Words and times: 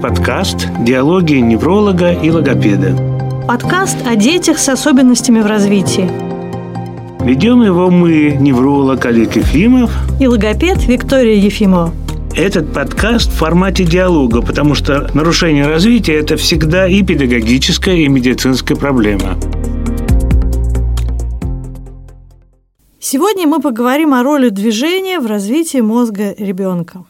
подкаст 0.00 0.68
«Диалоги 0.80 1.34
невролога 1.34 2.12
и 2.12 2.30
логопеда». 2.30 2.96
Подкаст 3.48 3.96
о 4.06 4.14
детях 4.14 4.58
с 4.58 4.68
особенностями 4.68 5.40
в 5.40 5.46
развитии. 5.46 6.08
Ведем 7.24 7.62
его 7.62 7.90
мы, 7.90 8.36
невролог 8.38 9.04
Олег 9.06 9.34
Ефимов 9.34 9.90
и 10.20 10.28
логопед 10.28 10.86
Виктория 10.86 11.34
Ефимова. 11.34 11.92
Этот 12.36 12.72
подкаст 12.72 13.32
в 13.32 13.36
формате 13.36 13.84
диалога, 13.84 14.40
потому 14.40 14.76
что 14.76 15.10
нарушение 15.14 15.66
развития– 15.66 16.14
это 16.20 16.36
всегда 16.36 16.86
и 16.86 17.02
педагогическая, 17.02 17.96
и 17.96 18.08
медицинская 18.08 18.76
проблема. 18.76 19.36
Сегодня 23.00 23.48
мы 23.48 23.60
поговорим 23.60 24.14
о 24.14 24.22
роли 24.22 24.50
движения 24.50 25.18
в 25.18 25.26
развитии 25.26 25.80
мозга 25.80 26.34
ребенка. 26.38 27.04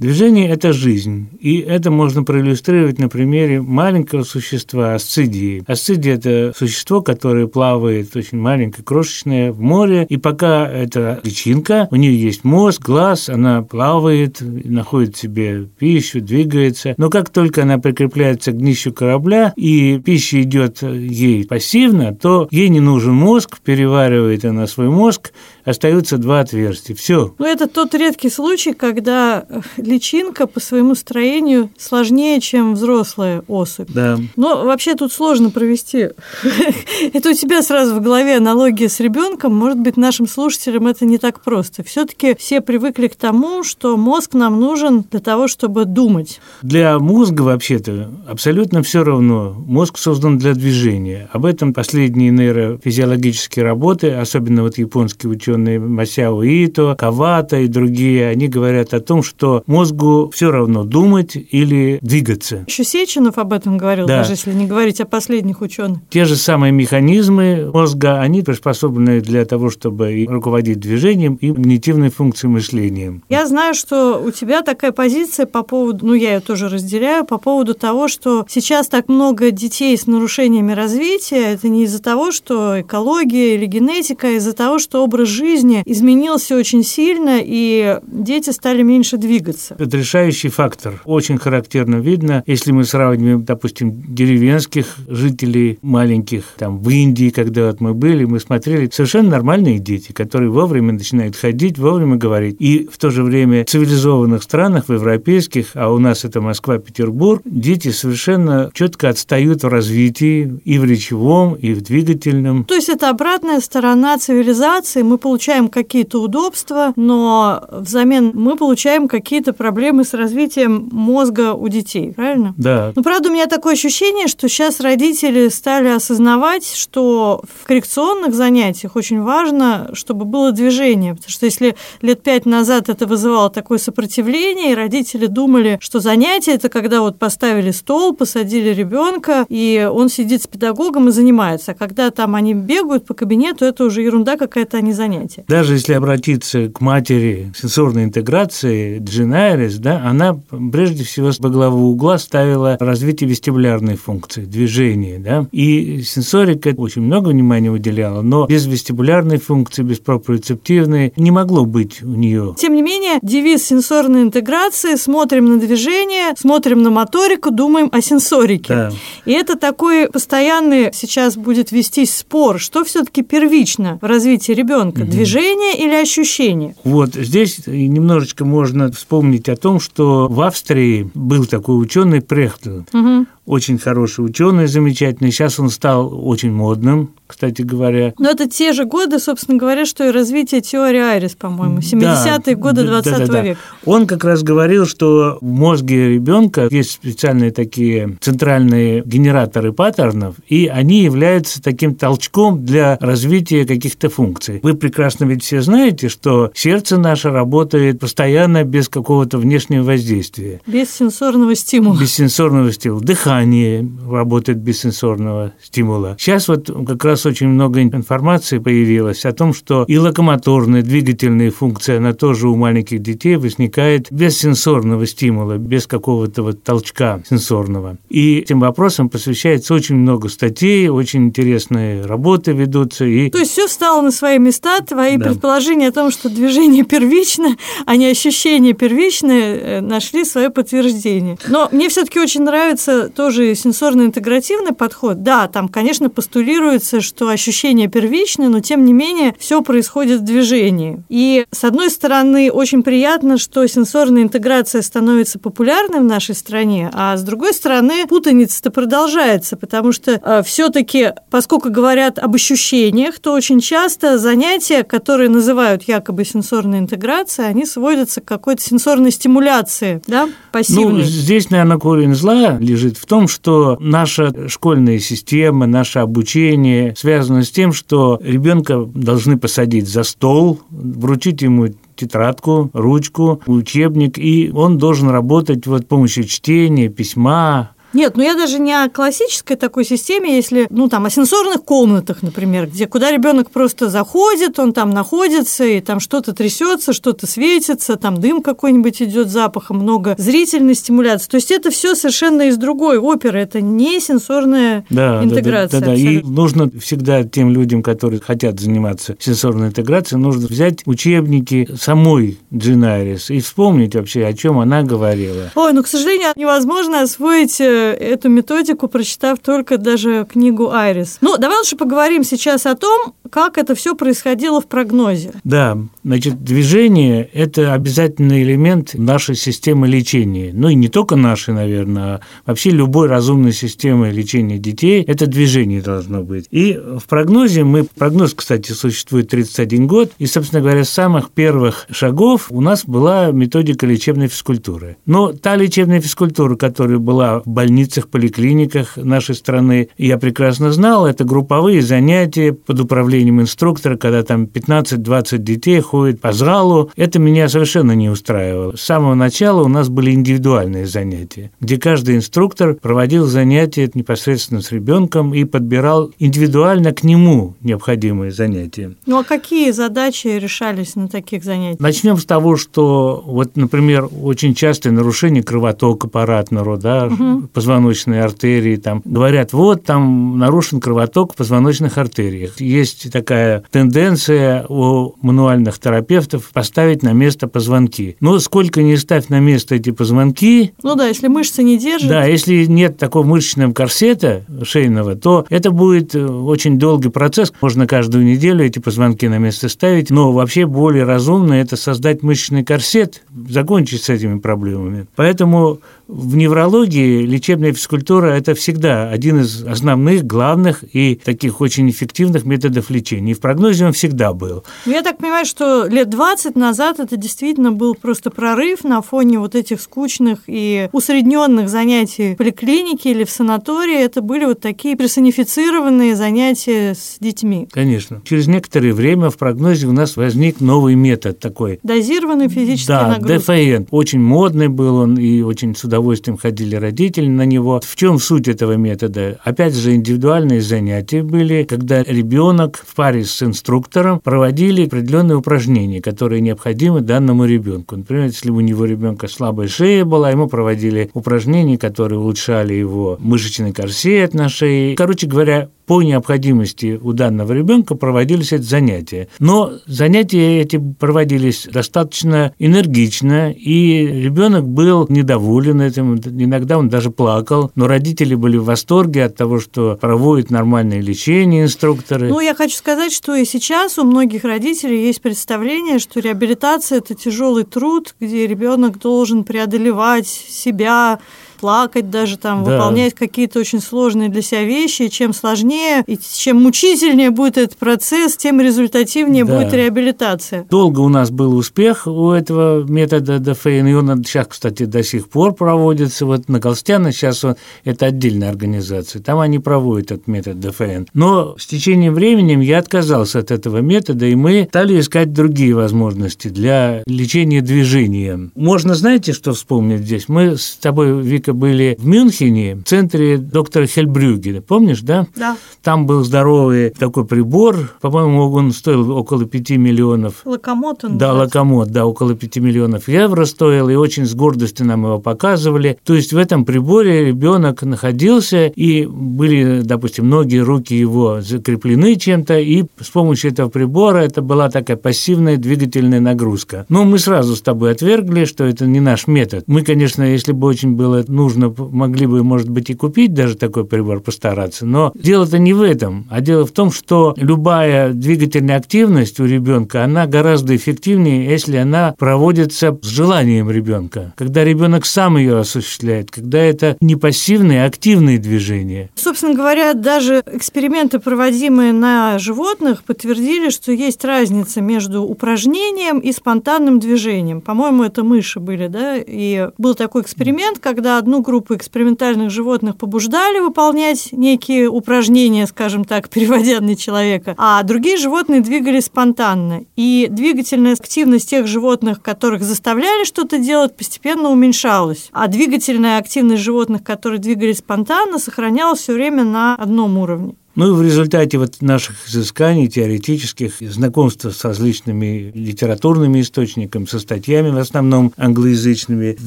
Движение– 0.00 0.48
это 0.50 0.72
жизнь, 0.72 1.28
и 1.40 1.58
это 1.58 1.90
можно 1.90 2.22
проиллюстрировать 2.22 2.98
на 2.98 3.10
примере 3.10 3.60
маленького 3.60 4.22
существа– 4.22 4.94
асцидии. 4.94 5.62
Асцидия– 5.66 6.14
это 6.14 6.54
существо, 6.56 7.02
которое 7.02 7.46
плавает 7.46 8.16
очень 8.16 8.38
маленькое, 8.38 8.82
крошечное 8.82 9.52
в 9.52 9.60
море, 9.60 10.06
и 10.08 10.16
пока 10.16 10.66
это 10.66 11.20
личинка, 11.22 11.86
у 11.90 11.96
нее 11.96 12.18
есть 12.18 12.44
мозг, 12.44 12.80
глаз, 12.80 13.28
она 13.28 13.60
плавает, 13.60 14.38
находит 14.40 15.18
себе 15.18 15.68
пищу, 15.78 16.22
двигается. 16.22 16.94
Но 16.96 17.10
как 17.10 17.28
только 17.28 17.64
она 17.64 17.76
прикрепляется 17.76 18.52
к 18.52 18.56
днищу 18.56 18.94
корабля, 18.94 19.52
и 19.54 19.98
пища 19.98 20.40
идет 20.40 20.80
ей 20.80 21.44
пассивно, 21.46 22.14
то 22.14 22.48
ей 22.50 22.70
не 22.70 22.80
нужен 22.80 23.12
мозг, 23.12 23.58
переваривает 23.62 24.46
она 24.46 24.66
свой 24.66 24.88
мозг, 24.88 25.32
остаются 25.64 26.18
два 26.18 26.40
отверстия. 26.40 26.94
Все. 26.96 27.34
Ну, 27.38 27.46
это 27.46 27.66
тот 27.66 27.94
редкий 27.94 28.30
случай, 28.30 28.72
когда 28.72 29.46
личинка 29.76 30.46
по 30.46 30.60
своему 30.60 30.94
строению 30.94 31.70
сложнее, 31.78 32.40
чем 32.40 32.74
взрослая 32.74 33.42
особь. 33.48 33.90
Да. 33.92 34.18
Но 34.36 34.64
вообще 34.64 34.94
тут 34.94 35.12
сложно 35.12 35.50
провести. 35.50 36.10
Это 37.12 37.30
у 37.30 37.34
тебя 37.34 37.62
сразу 37.62 37.96
в 37.96 38.00
голове 38.00 38.36
аналогия 38.36 38.88
с 38.88 39.00
ребенком. 39.00 39.54
Может 39.54 39.78
быть, 39.78 39.96
нашим 39.96 40.26
слушателям 40.26 40.86
это 40.86 41.04
не 41.04 41.18
так 41.18 41.42
просто. 41.42 41.82
Все-таки 41.82 42.34
все 42.36 42.60
привыкли 42.60 43.08
к 43.08 43.16
тому, 43.16 43.62
что 43.62 43.96
мозг 43.96 44.34
нам 44.34 44.60
нужен 44.60 45.04
для 45.10 45.20
того, 45.20 45.48
чтобы 45.48 45.84
думать. 45.84 46.40
Для 46.62 46.98
мозга 46.98 47.42
вообще-то 47.42 48.10
абсолютно 48.28 48.82
все 48.82 49.04
равно. 49.04 49.54
Мозг 49.66 49.98
создан 49.98 50.38
для 50.38 50.54
движения. 50.54 51.28
Об 51.32 51.44
этом 51.44 51.74
последние 51.74 52.30
нейрофизиологические 52.30 53.64
работы, 53.64 54.10
особенно 54.12 54.62
вот 54.62 54.78
японские 54.78 55.30
ученые 55.30 55.49
Масяо 55.58 56.42
Ито, 56.42 56.96
Кавата 56.98 57.58
и 57.58 57.66
другие, 57.66 58.28
они 58.28 58.48
говорят 58.48 58.94
о 58.94 59.00
том, 59.00 59.22
что 59.22 59.62
мозг 59.66 59.90
мозгу 59.90 60.30
все 60.32 60.50
равно 60.50 60.84
думать 60.84 61.36
или 61.36 61.98
двигаться. 62.02 62.64
Еще 62.66 62.84
Сеченов 62.84 63.38
об 63.38 63.52
этом 63.52 63.78
говорил, 63.78 64.06
да. 64.06 64.18
даже 64.18 64.32
если 64.32 64.52
не 64.52 64.66
говорить 64.66 65.00
о 65.00 65.06
последних 65.06 65.60
ученых. 65.60 65.98
Те 66.10 66.24
же 66.24 66.36
самые 66.36 66.72
механизмы 66.72 67.70
мозга, 67.72 68.20
они 68.20 68.42
приспособлены 68.42 69.20
для 69.20 69.44
того, 69.44 69.70
чтобы 69.70 70.12
и 70.12 70.26
руководить 70.26 70.80
движением 70.80 71.34
и 71.34 71.48
когнитивной 71.52 72.10
функцией 72.10 72.52
мышления. 72.52 73.20
Я 73.28 73.46
знаю, 73.46 73.74
что 73.74 74.22
у 74.22 74.30
тебя 74.30 74.62
такая 74.62 74.92
позиция 74.92 75.46
по 75.46 75.62
поводу, 75.62 76.06
ну 76.06 76.14
я 76.14 76.34
ее 76.34 76.40
тоже 76.40 76.68
разделяю, 76.68 77.24
по 77.24 77.38
поводу 77.38 77.74
того, 77.74 78.08
что 78.08 78.44
сейчас 78.48 78.88
так 78.88 79.08
много 79.08 79.50
детей 79.50 79.96
с 79.96 80.06
нарушениями 80.06 80.72
развития, 80.72 81.52
это 81.52 81.68
не 81.68 81.84
из-за 81.84 82.02
того, 82.02 82.30
что 82.32 82.80
экология 82.80 83.54
или 83.54 83.66
генетика, 83.66 84.28
а 84.28 84.30
из-за 84.32 84.52
того, 84.52 84.78
что 84.78 85.02
образ 85.02 85.28
жизни 85.28 85.39
изменился 85.40 86.56
очень 86.56 86.84
сильно, 86.84 87.40
и 87.42 87.98
дети 88.06 88.50
стали 88.50 88.82
меньше 88.82 89.16
двигаться. 89.16 89.76
Это 89.78 89.96
решающий 89.96 90.48
фактор. 90.48 91.00
Очень 91.04 91.38
характерно 91.38 91.96
видно, 91.96 92.42
если 92.46 92.72
мы 92.72 92.84
сравниваем, 92.84 93.44
допустим, 93.44 94.02
деревенских 94.08 94.86
жителей 95.08 95.78
маленьких, 95.82 96.44
там 96.56 96.78
в 96.78 96.88
Индии, 96.90 97.30
когда 97.30 97.66
вот 97.66 97.80
мы 97.80 97.94
были, 97.94 98.24
мы 98.24 98.40
смотрели 98.40 98.88
совершенно 98.92 99.30
нормальные 99.30 99.78
дети, 99.78 100.12
которые 100.12 100.50
вовремя 100.50 100.92
начинают 100.92 101.36
ходить, 101.36 101.78
вовремя 101.78 102.16
говорить. 102.16 102.56
И 102.58 102.88
в 102.90 102.98
то 102.98 103.10
же 103.10 103.22
время 103.22 103.64
в 103.64 103.68
цивилизованных 103.68 104.42
странах, 104.42 104.88
в 104.88 104.92
европейских, 104.92 105.70
а 105.74 105.92
у 105.92 105.98
нас 105.98 106.24
это 106.24 106.40
Москва, 106.40 106.78
Петербург, 106.78 107.42
дети 107.44 107.90
совершенно 107.90 108.70
четко 108.74 109.08
отстают 109.08 109.62
в 109.62 109.68
развитии 109.68 110.60
и 110.64 110.78
в 110.78 110.84
речевом, 110.84 111.54
и 111.54 111.72
в 111.72 111.82
двигательном. 111.82 112.64
То 112.64 112.74
есть 112.74 112.88
это 112.88 113.10
обратная 113.10 113.60
сторона 113.60 114.18
цивилизации. 114.18 115.02
Мы 115.02 115.18
получаем 115.18 115.29
какие-то 115.68 116.20
удобства, 116.20 116.92
но 116.96 117.62
взамен 117.70 118.32
мы 118.34 118.56
получаем 118.56 119.08
какие-то 119.08 119.52
проблемы 119.52 120.04
с 120.04 120.14
развитием 120.14 120.88
мозга 120.92 121.54
у 121.54 121.68
детей, 121.68 122.12
правильно? 122.12 122.54
Да. 122.56 122.92
Ну, 122.94 123.02
правда, 123.02 123.28
у 123.28 123.32
меня 123.32 123.46
такое 123.46 123.74
ощущение, 123.74 124.26
что 124.26 124.48
сейчас 124.48 124.80
родители 124.80 125.48
стали 125.48 125.88
осознавать, 125.88 126.72
что 126.74 127.42
в 127.60 127.66
коррекционных 127.66 128.34
занятиях 128.34 128.96
очень 128.96 129.22
важно, 129.22 129.90
чтобы 129.92 130.24
было 130.24 130.52
движение, 130.52 131.14
потому 131.14 131.30
что 131.30 131.46
если 131.46 131.76
лет 132.02 132.22
пять 132.22 132.46
назад 132.46 132.88
это 132.88 133.06
вызывало 133.06 133.50
такое 133.50 133.78
сопротивление, 133.78 134.72
и 134.72 134.74
родители 134.74 135.26
думали, 135.26 135.78
что 135.80 136.00
занятие 136.00 136.54
это 136.54 136.68
когда 136.68 137.00
вот 137.00 137.18
поставили 137.18 137.70
стол, 137.70 138.14
посадили 138.14 138.70
ребенка, 138.70 139.46
и 139.48 139.88
он 139.92 140.08
сидит 140.08 140.42
с 140.42 140.46
педагогом 140.46 141.08
и 141.08 141.12
занимается. 141.12 141.72
А 141.72 141.74
когда 141.74 142.10
там 142.10 142.34
они 142.34 142.54
бегают 142.54 143.06
по 143.06 143.14
кабинету, 143.14 143.64
это 143.64 143.84
уже 143.84 144.02
ерунда 144.02 144.36
какая-то, 144.36 144.78
а 144.78 144.80
не 144.80 144.92
занятие. 144.92 145.19
Даже 145.48 145.74
если 145.74 145.94
обратиться 145.94 146.68
к 146.68 146.80
матери 146.80 147.52
сенсорной 147.56 148.04
интеграции, 148.04 148.98
Джина 148.98 149.46
Айрис, 149.48 149.76
да, 149.76 150.02
она 150.04 150.38
прежде 150.72 151.04
всего 151.04 151.32
с 151.32 151.38
бокового 151.38 151.84
угла 151.84 152.18
ставила 152.18 152.76
развитие 152.80 153.28
вестибулярной 153.28 153.96
функции, 153.96 154.44
движения, 154.44 155.18
да, 155.18 155.46
и 155.52 156.02
сенсорика 156.02 156.74
очень 156.76 157.02
много 157.02 157.28
внимания 157.28 157.70
уделяла, 157.70 158.22
но 158.22 158.46
без 158.46 158.66
вестибулярной 158.66 159.38
функции, 159.38 159.82
без 159.82 159.98
проприоцептивной 159.98 161.12
не 161.16 161.30
могло 161.30 161.64
быть 161.64 162.02
у 162.02 162.14
нее. 162.14 162.54
Тем 162.58 162.74
не 162.74 162.82
менее, 162.82 163.18
девиз 163.22 163.66
сенсорной 163.66 164.22
интеграции 164.22 164.96
«смотрим 164.96 165.46
на 165.46 165.58
движение, 165.58 166.34
смотрим 166.36 166.82
на 166.82 166.90
моторику, 166.90 167.50
думаем 167.50 167.88
о 167.92 168.00
сенсорике». 168.00 168.68
Да. 168.68 168.92
И 169.24 169.32
это 169.32 169.56
такой 169.56 170.08
постоянный 170.08 170.90
сейчас 170.92 171.36
будет 171.36 171.72
вестись 171.72 172.14
спор, 172.14 172.58
что 172.58 172.84
все-таки 172.84 173.22
первично 173.22 173.98
в 174.00 174.04
развитии 174.04 174.52
ребенка, 174.52 175.02
угу. 175.02 175.09
Движение 175.10 175.78
или 175.78 175.94
ощущение? 175.94 176.74
Вот 176.84 177.14
здесь 177.14 177.66
немножечко 177.66 178.44
можно 178.44 178.90
вспомнить 178.92 179.48
о 179.48 179.56
том, 179.56 179.80
что 179.80 180.28
в 180.28 180.40
Австрии 180.40 181.10
был 181.14 181.46
такой 181.46 181.82
ученый 181.82 182.20
Прехтл. 182.20 182.80
Угу 182.92 183.26
очень 183.50 183.78
хороший 183.78 184.24
ученый, 184.24 184.68
замечательный. 184.68 185.32
Сейчас 185.32 185.58
он 185.58 185.70
стал 185.70 186.08
очень 186.26 186.52
модным, 186.52 187.10
кстати 187.26 187.62
говоря. 187.62 188.14
Но 188.16 188.30
это 188.30 188.48
те 188.48 188.72
же 188.72 188.84
годы, 188.84 189.18
собственно 189.18 189.58
говоря, 189.58 189.84
что 189.84 190.08
и 190.08 190.12
развитие 190.12 190.60
теории 190.60 191.00
Айрис, 191.00 191.32
по-моему, 191.32 191.78
70-е 191.78 192.40
да, 192.44 192.54
годы 192.54 192.84
20 192.84 193.18
да, 193.18 193.26
да, 193.26 193.42
века. 193.42 193.58
Он 193.84 194.06
как 194.06 194.22
раз 194.24 194.44
говорил, 194.44 194.86
что 194.86 195.38
в 195.40 195.46
мозге 195.46 196.10
ребенка 196.10 196.68
есть 196.70 196.92
специальные 196.92 197.50
такие 197.50 198.16
центральные 198.20 199.02
генераторы 199.04 199.72
паттернов, 199.72 200.36
и 200.46 200.68
они 200.68 201.02
являются 201.02 201.60
таким 201.60 201.96
толчком 201.96 202.64
для 202.64 202.98
развития 203.00 203.64
каких-то 203.64 204.10
функций. 204.10 204.60
Вы 204.62 204.74
прекрасно 204.74 205.24
ведь 205.24 205.42
все 205.42 205.60
знаете, 205.60 206.08
что 206.08 206.52
сердце 206.54 206.98
наше 206.98 207.30
работает 207.30 207.98
постоянно 207.98 208.62
без 208.62 208.88
какого-то 208.88 209.38
внешнего 209.38 209.82
воздействия. 209.82 210.60
Без 210.66 210.90
сенсорного 210.90 211.56
стимула. 211.56 211.98
Без 211.98 212.14
сенсорного 212.14 212.70
стимула. 212.72 213.00
Дыхание 213.00 213.39
дыхание 213.40 213.88
работает 214.08 214.58
без 214.58 214.80
сенсорного 214.80 215.52
стимула. 215.62 216.16
Сейчас 216.18 216.48
вот 216.48 216.70
как 216.86 217.04
раз 217.04 217.26
очень 217.26 217.48
много 217.48 217.80
информации 217.82 218.58
появилось 218.58 219.24
о 219.24 219.32
том, 219.32 219.54
что 219.54 219.84
и 219.88 219.96
локомоторная, 219.98 220.82
двигательная 220.82 221.50
функция, 221.50 221.98
она 221.98 222.12
тоже 222.12 222.48
у 222.48 222.56
маленьких 222.56 223.00
детей 223.00 223.36
возникает 223.36 224.08
без 224.10 224.38
сенсорного 224.38 225.06
стимула, 225.06 225.56
без 225.56 225.86
какого-то 225.86 226.42
вот 226.42 226.62
толчка 226.62 227.22
сенсорного. 227.28 227.98
И 228.08 228.38
этим 228.38 228.60
вопросам 228.60 229.08
посвящается 229.08 229.74
очень 229.74 229.96
много 229.96 230.28
статей, 230.28 230.88
очень 230.88 231.24
интересные 231.26 232.04
работы 232.04 232.52
ведутся. 232.52 233.04
И... 233.04 233.30
То 233.30 233.38
есть 233.38 233.52
все 233.52 233.66
встало 233.66 234.02
на 234.02 234.10
свои 234.10 234.38
места, 234.38 234.80
твои 234.80 235.16
да. 235.16 235.26
предположения 235.26 235.88
о 235.88 235.92
том, 235.92 236.10
что 236.10 236.28
движение 236.28 236.84
первично, 236.84 237.56
а 237.86 237.96
не 237.96 238.06
ощущение 238.06 238.72
первичное, 238.72 239.56
э, 239.56 239.80
нашли 239.80 240.24
свое 240.24 240.50
подтверждение. 240.50 241.38
Но 241.48 241.68
мне 241.72 241.88
все-таки 241.88 242.18
очень 242.18 242.42
нравится 242.42 243.08
то, 243.08 243.29
тоже 243.30 243.54
сенсорно-интегративный 243.54 244.72
подход. 244.72 245.22
Да, 245.22 245.46
там, 245.46 245.68
конечно, 245.68 246.10
постулируется, 246.10 247.00
что 247.00 247.28
ощущения 247.28 247.86
первичны, 247.86 248.48
но 248.48 248.58
тем 248.58 248.84
не 248.84 248.92
менее 248.92 249.36
все 249.38 249.62
происходит 249.62 250.22
в 250.22 250.24
движении. 250.24 251.00
И, 251.08 251.44
с 251.52 251.62
одной 251.62 251.90
стороны, 251.90 252.50
очень 252.50 252.82
приятно, 252.82 253.38
что 253.38 253.64
сенсорная 253.68 254.22
интеграция 254.22 254.82
становится 254.82 255.38
популярной 255.38 256.00
в 256.00 256.04
нашей 256.04 256.34
стране, 256.34 256.90
а 256.92 257.16
с 257.16 257.22
другой 257.22 257.54
стороны, 257.54 258.04
путаница-то 258.08 258.72
продолжается, 258.72 259.56
потому 259.56 259.92
что 259.92 260.20
э, 260.20 260.42
все-таки, 260.44 261.12
поскольку 261.30 261.70
говорят 261.70 262.18
об 262.18 262.34
ощущениях, 262.34 263.20
то 263.20 263.32
очень 263.32 263.60
часто 263.60 264.18
занятия, 264.18 264.82
которые 264.82 265.30
называют 265.30 265.84
якобы 265.84 266.24
сенсорной 266.24 266.80
интеграцией, 266.80 267.48
они 267.48 267.64
сводятся 267.64 268.20
к 268.20 268.24
какой-то 268.24 268.60
сенсорной 268.60 269.12
стимуляции, 269.12 270.02
да, 270.08 270.28
пассивной. 270.50 271.02
Ну, 271.02 271.04
здесь, 271.04 271.50
наверное, 271.50 271.78
корень 271.78 272.16
зла 272.16 272.58
лежит 272.58 272.96
в 272.96 273.06
том, 273.10 273.26
что 273.26 273.76
наша 273.80 274.48
школьная 274.48 275.00
система, 275.00 275.66
наше 275.66 275.98
обучение 275.98 276.94
связано 276.96 277.42
с 277.42 277.50
тем, 277.50 277.72
что 277.72 278.20
ребенка 278.22 278.88
должны 278.94 279.36
посадить 279.36 279.88
за 279.88 280.04
стол, 280.04 280.60
вручить 280.70 281.42
ему 281.42 281.70
тетрадку, 281.96 282.70
ручку, 282.72 283.42
учебник, 283.46 284.16
и 284.16 284.52
он 284.54 284.78
должен 284.78 285.10
работать 285.10 285.66
вот 285.66 285.82
с 285.82 285.84
помощью 285.86 286.22
чтения, 286.22 286.88
письма, 286.88 287.72
нет, 287.92 288.16
ну 288.16 288.22
я 288.22 288.34
даже 288.34 288.58
не 288.58 288.72
о 288.72 288.88
классической 288.88 289.56
такой 289.56 289.84
системе, 289.84 290.36
если, 290.36 290.66
ну 290.70 290.88
там, 290.88 291.06
о 291.06 291.10
сенсорных 291.10 291.64
комнатах, 291.64 292.22
например, 292.22 292.66
где 292.66 292.86
куда 292.86 293.10
ребенок 293.10 293.50
просто 293.50 293.88
заходит, 293.88 294.58
он 294.58 294.72
там 294.72 294.90
находится, 294.90 295.64
и 295.64 295.80
там 295.80 296.00
что-то 296.00 296.32
трясется, 296.32 296.92
что-то 296.92 297.26
светится, 297.26 297.96
там 297.96 298.20
дым 298.20 298.42
какой-нибудь 298.42 299.02
идет 299.02 299.28
запахом, 299.28 299.78
много 299.78 300.14
зрительной 300.18 300.74
стимуляции. 300.74 301.28
То 301.28 301.36
есть 301.36 301.50
это 301.50 301.70
все 301.70 301.94
совершенно 301.94 302.42
из 302.42 302.56
другой 302.56 302.98
оперы, 302.98 303.40
это 303.40 303.60
не 303.60 304.00
сенсорная 304.00 304.84
да, 304.90 305.22
интеграция. 305.24 305.80
Да, 305.80 305.86
да, 305.86 305.92
да, 305.92 305.96
да. 305.96 306.10
И 306.10 306.22
нужно 306.22 306.70
всегда 306.80 307.24
тем 307.24 307.50
людям, 307.50 307.82
которые 307.82 308.20
хотят 308.20 308.60
заниматься 308.60 309.16
сенсорной 309.18 309.68
интеграцией, 309.68 310.20
нужно 310.20 310.46
взять 310.46 310.86
учебники 310.86 311.68
самой 311.80 312.38
Джин 312.54 312.84
Айрис 312.84 313.30
и 313.30 313.40
вспомнить 313.40 313.94
вообще, 313.94 314.26
о 314.26 314.32
чем 314.32 314.58
она 314.58 314.82
говорила. 314.82 315.50
Ой, 315.54 315.72
ну, 315.72 315.82
к 315.82 315.86
сожалению, 315.86 316.32
невозможно 316.36 317.02
освоить 317.02 317.60
э, 317.60 317.79
эту 317.80 318.28
методику, 318.28 318.88
прочитав 318.88 319.38
только 319.38 319.78
даже 319.78 320.26
книгу 320.30 320.70
Айрис. 320.70 321.18
Ну, 321.20 321.36
давай 321.38 321.58
лучше 321.58 321.76
поговорим 321.76 322.24
сейчас 322.24 322.66
о 322.66 322.74
том, 322.74 323.14
как 323.30 323.58
это 323.58 323.74
все 323.74 323.94
происходило 323.94 324.60
в 324.60 324.66
прогнозе. 324.66 325.32
Да, 325.44 325.78
значит, 326.04 326.42
движение– 326.42 327.28
это 327.32 327.72
обязательный 327.72 328.42
элемент 328.42 328.94
нашей 328.94 329.36
системы 329.36 329.88
лечения. 329.88 330.50
Ну 330.52 330.68
и 330.68 330.74
не 330.74 330.88
только 330.88 331.16
нашей, 331.16 331.54
наверное, 331.54 332.14
а 332.14 332.20
вообще 332.46 332.70
любой 332.70 333.08
разумной 333.08 333.52
системы 333.52 334.10
лечения 334.10 334.58
детей– 334.58 335.02
это 335.06 335.26
движение 335.26 335.80
должно 335.80 336.22
быть. 336.22 336.46
И 336.50 336.74
в 336.74 337.06
прогнозе 337.08 337.64
мы, 337.64 337.84
прогноз, 337.84 338.34
кстати, 338.34 338.72
существует 338.72 339.28
31 339.28 339.86
год, 339.86 340.12
и, 340.18 340.26
собственно 340.26 340.60
говоря, 340.60 340.84
с 340.84 340.90
самых 340.90 341.30
первых 341.30 341.86
шагов 341.90 342.46
у 342.50 342.60
нас 342.60 342.84
была 342.84 343.30
методика 343.30 343.86
лечебной 343.86 344.28
физкультуры. 344.28 344.96
Но 345.06 345.32
та 345.32 345.56
лечебная 345.56 346.00
физкультура, 346.00 346.56
которая 346.56 346.98
была 346.98 347.42
в 347.44 347.48
больницах, 347.70 348.08
поликлиниках 348.08 348.96
нашей 348.96 349.36
страны, 349.36 349.88
я 349.96 350.18
прекрасно 350.18 350.72
знал, 350.72 351.06
это 351.06 351.24
групповые 351.24 351.82
занятия 351.82 352.52
под 352.52 352.80
управлением 352.80 353.40
инструктора, 353.40 353.96
когда 353.96 354.24
там 354.24 354.44
15-20 354.44 355.38
детей 355.38 355.80
ходят 355.80 356.20
по 356.20 356.32
залу. 356.32 356.90
Это 356.96 357.20
меня 357.20 357.48
совершенно 357.48 357.92
не 357.92 358.08
устраивало. 358.08 358.76
С 358.76 358.80
самого 358.80 359.14
начала 359.14 359.62
у 359.62 359.68
нас 359.68 359.88
были 359.88 360.10
индивидуальные 360.10 360.86
занятия, 360.86 361.52
где 361.60 361.78
каждый 361.78 362.16
инструктор 362.16 362.74
проводил 362.74 363.26
занятия 363.26 363.88
непосредственно 363.94 364.62
с 364.62 364.72
ребенком 364.72 365.32
и 365.32 365.44
подбирал 365.44 366.10
индивидуально 366.18 366.92
к 366.92 367.04
нему 367.04 367.54
необходимые 367.60 368.32
занятия. 368.32 368.96
Ну 369.06 369.20
а 369.20 369.24
какие 369.24 369.70
задачи 369.70 370.26
решались 370.26 370.96
на 370.96 371.08
таких 371.08 371.44
занятиях? 371.44 371.80
Начнем 371.80 372.16
с 372.16 372.24
того, 372.24 372.56
что 372.56 373.22
вот, 373.24 373.56
например, 373.56 374.08
очень 374.22 374.54
частое 374.54 374.92
нарушение 374.92 375.44
кровотока 375.44 376.08
аппаратного, 376.08 376.76
да, 376.76 377.06
угу. 377.06 377.48
Позвоночной 377.60 378.22
артерии, 378.22 378.76
там 378.76 379.02
говорят, 379.04 379.52
вот 379.52 379.84
там 379.84 380.38
нарушен 380.38 380.80
кровоток 380.80 381.34
в 381.34 381.36
позвоночных 381.36 381.98
артериях. 381.98 382.58
Есть 382.58 383.12
такая 383.12 383.64
тенденция 383.70 384.64
у 384.66 385.14
мануальных 385.20 385.78
терапевтов 385.78 386.52
поставить 386.54 387.02
на 387.02 387.12
место 387.12 387.48
позвонки. 387.48 388.16
Но 388.20 388.38
сколько 388.38 388.80
не 388.80 388.96
ставь 388.96 389.28
на 389.28 389.40
место 389.40 389.74
эти 389.74 389.90
позвонки... 389.90 390.72
Ну 390.82 390.94
да, 390.94 391.08
если 391.08 391.28
мышцы 391.28 391.62
не 391.62 391.76
держат... 391.78 392.08
Да, 392.08 392.24
если 392.24 392.64
нет 392.64 392.96
такого 392.96 393.26
мышечного 393.26 393.74
корсета 393.74 394.46
шейного, 394.62 395.16
то 395.16 395.44
это 395.50 395.70
будет 395.70 396.14
э, 396.14 396.24
очень 396.24 396.78
долгий 396.78 397.10
процесс. 397.10 397.52
Можно 397.60 397.86
каждую 397.86 398.24
неделю 398.24 398.64
эти 398.64 398.78
позвонки 398.78 399.28
на 399.28 399.36
место 399.36 399.68
ставить, 399.68 400.08
но 400.08 400.32
вообще 400.32 400.64
более 400.64 401.04
разумно 401.04 401.52
это 401.52 401.76
создать 401.76 402.22
мышечный 402.22 402.64
корсет, 402.64 403.22
закончить 403.50 404.02
с 404.02 404.08
этими 404.08 404.38
проблемами. 404.38 405.06
Поэтому 405.14 405.80
в 406.08 406.36
неврологии 406.36 407.26
лечебная 407.50 407.72
физкультура– 407.72 408.26
это 408.28 408.54
всегда 408.54 409.10
один 409.10 409.40
из 409.40 409.64
основных, 409.64 410.24
главных 410.24 410.84
и 410.92 411.16
таких 411.16 411.60
очень 411.60 411.90
эффективных 411.90 412.44
методов 412.44 412.90
лечения. 412.90 413.32
И 413.32 413.34
в 413.34 413.40
прогнозе 413.40 413.86
он 413.86 413.92
всегда 413.92 414.32
был. 414.32 414.64
Ну, 414.86 414.92
я 414.92 415.02
так 415.02 415.18
понимаю, 415.18 415.44
что 415.44 415.86
лет 415.86 416.08
20 416.08 416.54
назад 416.54 417.00
это 417.00 417.16
действительно 417.16 417.72
был 417.72 417.96
просто 417.96 418.30
прорыв 418.30 418.84
на 418.84 419.02
фоне 419.02 419.40
вот 419.40 419.56
этих 419.56 419.80
скучных 419.80 420.40
и 420.46 420.88
усредненных 420.92 421.68
занятий 421.68 422.34
в 422.34 422.36
поликлинике 422.36 423.10
или 423.10 423.24
в 423.24 423.30
санатории. 423.30 424.00
Это 424.00 424.22
были 424.22 424.44
вот 424.44 424.60
такие 424.60 424.94
персонифицированные 424.96 426.14
занятия 426.14 426.94
с 426.94 427.16
детьми. 427.18 427.66
Конечно. 427.72 428.22
Через 428.24 428.46
некоторое 428.46 428.92
время 428.92 429.30
в 429.30 429.36
прогнозе 429.36 429.88
у 429.88 429.92
нас 429.92 430.16
возник 430.16 430.60
новый 430.60 430.94
метод 430.94 431.40
такой. 431.40 431.80
Дозированный 431.82 432.48
физический 432.48 432.88
да, 432.88 433.08
нагрузка. 433.08 433.52
ДФН. 433.54 433.84
Очень 433.90 434.20
модный 434.20 434.68
был 434.68 434.96
он 434.96 435.18
и 435.18 435.42
очень 435.42 435.74
с 435.74 435.82
удовольствием 435.82 436.38
ходили 436.38 436.76
родители 436.76 437.26
на 437.40 437.46
него. 437.46 437.80
В 437.82 437.96
чем 437.96 438.18
суть 438.18 438.48
этого 438.48 438.74
метода? 438.74 439.38
Опять 439.44 439.74
же, 439.74 439.94
индивидуальные 439.94 440.60
занятия 440.60 441.22
были, 441.22 441.64
когда 441.64 442.02
ребенок 442.02 442.84
в 442.86 442.94
паре 442.94 443.24
с 443.24 443.42
инструктором 443.42 444.20
проводили 444.20 444.84
определенные 444.84 445.38
упражнения, 445.38 446.02
которые 446.02 446.42
необходимы 446.42 447.00
данному 447.00 447.46
ребенку. 447.46 447.96
Например, 447.96 448.26
если 448.26 448.50
у 448.50 448.60
него 448.60 448.84
ребенка 448.84 449.26
слабая 449.26 449.68
шея 449.68 450.04
была, 450.04 450.30
ему 450.30 450.48
проводили 450.48 451.10
упражнения, 451.14 451.78
которые 451.78 452.18
улучшали 452.18 452.74
его 452.74 453.16
мышечный 453.18 453.72
корсет 453.72 454.34
на 454.34 454.50
шее. 454.50 454.94
Короче 454.94 455.26
говоря, 455.26 455.70
по 455.90 456.02
необходимости 456.02 457.00
у 457.02 457.12
данного 457.12 457.52
ребенка 457.52 457.96
проводились 457.96 458.52
эти 458.52 458.62
занятия. 458.62 459.26
Но 459.40 459.72
занятия 459.86 460.60
эти 460.60 460.78
проводились 460.78 461.66
достаточно 461.72 462.52
энергично, 462.60 463.50
и 463.50 464.06
ребенок 464.06 464.68
был 464.68 465.06
недоволен 465.08 465.80
этим, 465.80 466.14
иногда 466.14 466.78
он 466.78 466.90
даже 466.90 467.10
плакал, 467.10 467.29
но 467.74 467.86
родители 467.86 468.34
были 468.34 468.56
в 468.56 468.64
восторге 468.64 469.24
от 469.24 469.36
того, 469.36 469.60
что 469.60 469.96
проводят 470.00 470.50
нормальное 470.50 471.00
лечение 471.00 471.64
инструкторы. 471.64 472.28
Ну, 472.28 472.40
я 472.40 472.54
хочу 472.54 472.76
сказать, 472.76 473.12
что 473.12 473.34
и 473.34 473.44
сейчас 473.44 473.98
у 473.98 474.04
многих 474.04 474.44
родителей 474.44 475.06
есть 475.06 475.20
представление, 475.20 475.98
что 475.98 476.20
реабилитация– 476.20 476.98
это 476.98 477.14
тяжелый 477.14 477.64
труд, 477.64 478.14
где 478.20 478.46
ребенок 478.46 478.98
должен 478.98 479.44
преодолевать 479.44 480.26
себя, 480.26 481.20
плакать 481.60 482.10
даже 482.10 482.36
там, 482.36 482.64
да. 482.64 482.72
выполнять 482.72 483.14
какие-то 483.14 483.60
очень 483.60 483.80
сложные 483.80 484.28
для 484.28 484.42
себя 484.42 484.64
вещи. 484.64 485.08
Чем 485.08 485.32
сложнее 485.32 486.02
и 486.06 486.18
чем 486.18 486.62
мучительнее 486.62 487.30
будет 487.30 487.58
этот 487.58 487.76
процесс, 487.76 488.36
тем 488.36 488.60
результативнее 488.60 489.44
да. 489.44 489.58
будет 489.58 489.72
реабилитация. 489.72 490.64
Долго 490.70 491.00
у 491.00 491.08
нас 491.08 491.30
был 491.30 491.54
успех 491.56 492.06
у 492.06 492.30
этого 492.30 492.82
метода 492.84 493.38
ДФН, 493.38 493.86
и 493.86 493.92
он 493.92 494.24
сейчас, 494.24 494.46
кстати, 494.48 494.84
до 494.84 495.02
сих 495.02 495.28
пор 495.28 495.54
проводится. 495.54 496.26
Вот 496.26 496.48
на 496.48 496.60
Колстяна 496.60 497.12
сейчас 497.12 497.44
он, 497.44 497.56
это 497.84 498.06
отдельная 498.06 498.48
организация, 498.48 499.22
там 499.22 499.38
они 499.40 499.58
проводят 499.58 500.12
этот 500.12 500.26
метод 500.26 500.60
ДФН. 500.60 501.04
Но 501.14 501.56
с 501.58 501.66
течением 501.66 502.14
времени 502.14 502.64
я 502.64 502.78
отказался 502.78 503.40
от 503.40 503.50
этого 503.50 503.78
метода, 503.78 504.26
и 504.26 504.34
мы 504.34 504.66
стали 504.68 504.98
искать 504.98 505.32
другие 505.32 505.74
возможности 505.74 506.48
для 506.48 507.02
лечения 507.06 507.60
движения. 507.60 508.50
Можно, 508.54 508.94
знаете, 508.94 509.32
что 509.32 509.52
вспомнить 509.52 510.00
здесь? 510.00 510.28
Мы 510.28 510.56
с 510.56 510.76
тобой, 510.80 511.20
Вика, 511.22 511.49
только 511.50 511.54
были 511.54 511.96
в 511.98 512.06
Мюнхене, 512.06 512.76
в 512.76 512.82
центре 512.84 513.38
доктора 513.38 513.86
Хельбрюгена. 513.86 514.62
Помнишь, 514.62 515.00
да? 515.00 515.26
Да. 515.36 515.56
Там 515.82 516.06
был 516.06 516.24
здоровый 516.24 516.90
такой 516.90 517.24
прибор, 517.24 517.90
по-моему, 518.00 518.50
он 518.52 518.72
стоил 518.72 519.10
около 519.10 519.44
5 519.44 519.70
миллионов. 519.70 520.42
Локомот 520.44 521.04
он 521.04 521.18
Да, 521.18 521.32
локомот, 521.32 521.90
да, 521.90 522.06
около 522.06 522.34
5 522.34 522.56
миллионов 522.58 523.08
евро 523.08 523.44
стоил, 523.44 523.88
и 523.88 523.94
очень 523.94 524.26
с 524.26 524.34
гордостью 524.34 524.86
нам 524.86 525.04
его 525.04 525.18
показывали. 525.18 525.98
То 526.04 526.14
есть 526.14 526.32
в 526.32 526.36
этом 526.36 526.64
приборе 526.64 527.26
ребенок 527.26 527.82
находился, 527.82 528.66
и 528.66 529.06
были, 529.06 529.80
допустим, 529.82 530.28
ноги, 530.28 530.56
руки 530.56 530.94
его 530.94 531.40
закреплены 531.40 532.16
чем-то, 532.16 532.58
и 532.58 532.84
с 533.00 533.10
помощью 533.10 533.50
этого 533.50 533.68
прибора 533.68 534.18
это 534.18 534.42
была 534.42 534.68
такая 534.68 534.96
пассивная 534.96 535.56
двигательная 535.56 536.20
нагрузка. 536.20 536.86
Но 536.88 537.04
мы 537.04 537.18
сразу 537.18 537.56
с 537.56 537.62
тобой 537.62 537.92
отвергли, 537.92 538.44
что 538.44 538.64
это 538.64 538.86
не 538.86 539.00
наш 539.00 539.26
метод. 539.26 539.64
Мы, 539.66 539.82
конечно, 539.82 540.22
если 540.22 540.52
бы 540.52 540.66
очень 540.66 540.92
было 540.92 541.24
нужно, 541.40 541.74
могли 541.78 542.26
бы, 542.26 542.44
может 542.44 542.68
быть, 542.68 542.90
и 542.90 542.94
купить 542.94 543.32
даже 543.32 543.56
такой 543.56 543.84
прибор, 543.84 544.20
постараться. 544.20 544.84
Но 544.86 545.12
дело-то 545.14 545.58
не 545.58 545.72
в 545.72 545.82
этом, 545.82 546.26
а 546.30 546.40
дело 546.40 546.66
в 546.66 546.72
том, 546.72 546.92
что 546.92 547.34
любая 547.36 548.12
двигательная 548.12 548.76
активность 548.76 549.40
у 549.40 549.46
ребенка, 549.46 550.04
она 550.04 550.26
гораздо 550.26 550.76
эффективнее, 550.76 551.46
если 551.46 551.76
она 551.76 552.14
проводится 552.18 552.98
с 553.02 553.06
желанием 553.06 553.70
ребенка. 553.70 554.34
Когда 554.36 554.64
ребенок 554.64 555.06
сам 555.06 555.38
ее 555.38 555.58
осуществляет, 555.58 556.30
когда 556.30 556.58
это 556.58 556.96
не 557.00 557.16
пассивные, 557.16 557.84
а 557.84 557.86
активные 557.86 558.38
движения. 558.38 559.10
Собственно 559.14 559.54
говоря, 559.54 559.94
даже 559.94 560.42
эксперименты, 560.52 561.18
проводимые 561.18 561.92
на 561.92 562.38
животных, 562.38 563.02
подтвердили, 563.04 563.70
что 563.70 563.92
есть 563.92 564.24
разница 564.24 564.80
между 564.80 565.22
упражнением 565.22 566.18
и 566.18 566.32
спонтанным 566.32 567.00
движением. 567.00 567.60
По-моему, 567.60 568.04
это 568.04 568.22
мыши 568.24 568.60
были, 568.60 568.88
да? 568.88 569.16
И 569.16 569.68
был 569.78 569.94
такой 569.94 570.22
эксперимент, 570.22 570.78
когда 570.78 571.18
одну 571.30 571.42
группу 571.42 571.76
экспериментальных 571.76 572.50
животных 572.50 572.96
побуждали 572.96 573.60
выполнять 573.60 574.32
некие 574.32 574.88
упражнения, 574.88 575.68
скажем 575.68 576.04
так, 576.04 576.28
переводя 576.28 576.80
на 576.80 576.96
человека, 576.96 577.54
а 577.56 577.80
другие 577.84 578.16
животные 578.16 578.62
двигались 578.62 579.04
спонтанно. 579.04 579.84
И 579.94 580.26
двигательная 580.28 580.94
активность 580.94 581.48
тех 581.48 581.68
животных, 581.68 582.20
которых 582.20 582.64
заставляли 582.64 583.24
что-то 583.24 583.58
делать, 583.58 583.96
постепенно 583.96 584.48
уменьшалась. 584.50 585.28
А 585.30 585.46
двигательная 585.46 586.18
активность 586.18 586.62
животных, 586.62 587.04
которые 587.04 587.38
двигались 587.38 587.78
спонтанно, 587.78 588.40
сохранялась 588.40 588.98
все 588.98 589.12
время 589.12 589.44
на 589.44 589.76
одном 589.76 590.18
уровне. 590.18 590.56
Ну 590.80 590.88
и 590.88 590.92
в 590.92 591.02
результате 591.02 591.58
вот 591.58 591.82
наших 591.82 592.16
изысканий 592.26 592.88
теоретических, 592.88 593.74
знакомства 593.80 594.48
с 594.48 594.64
различными 594.64 595.52
литературными 595.54 596.40
источниками, 596.40 597.04
со 597.04 597.18
статьями, 597.18 597.68
в 597.68 597.76
основном 597.76 598.32
англоязычными, 598.38 599.36
в 599.38 599.46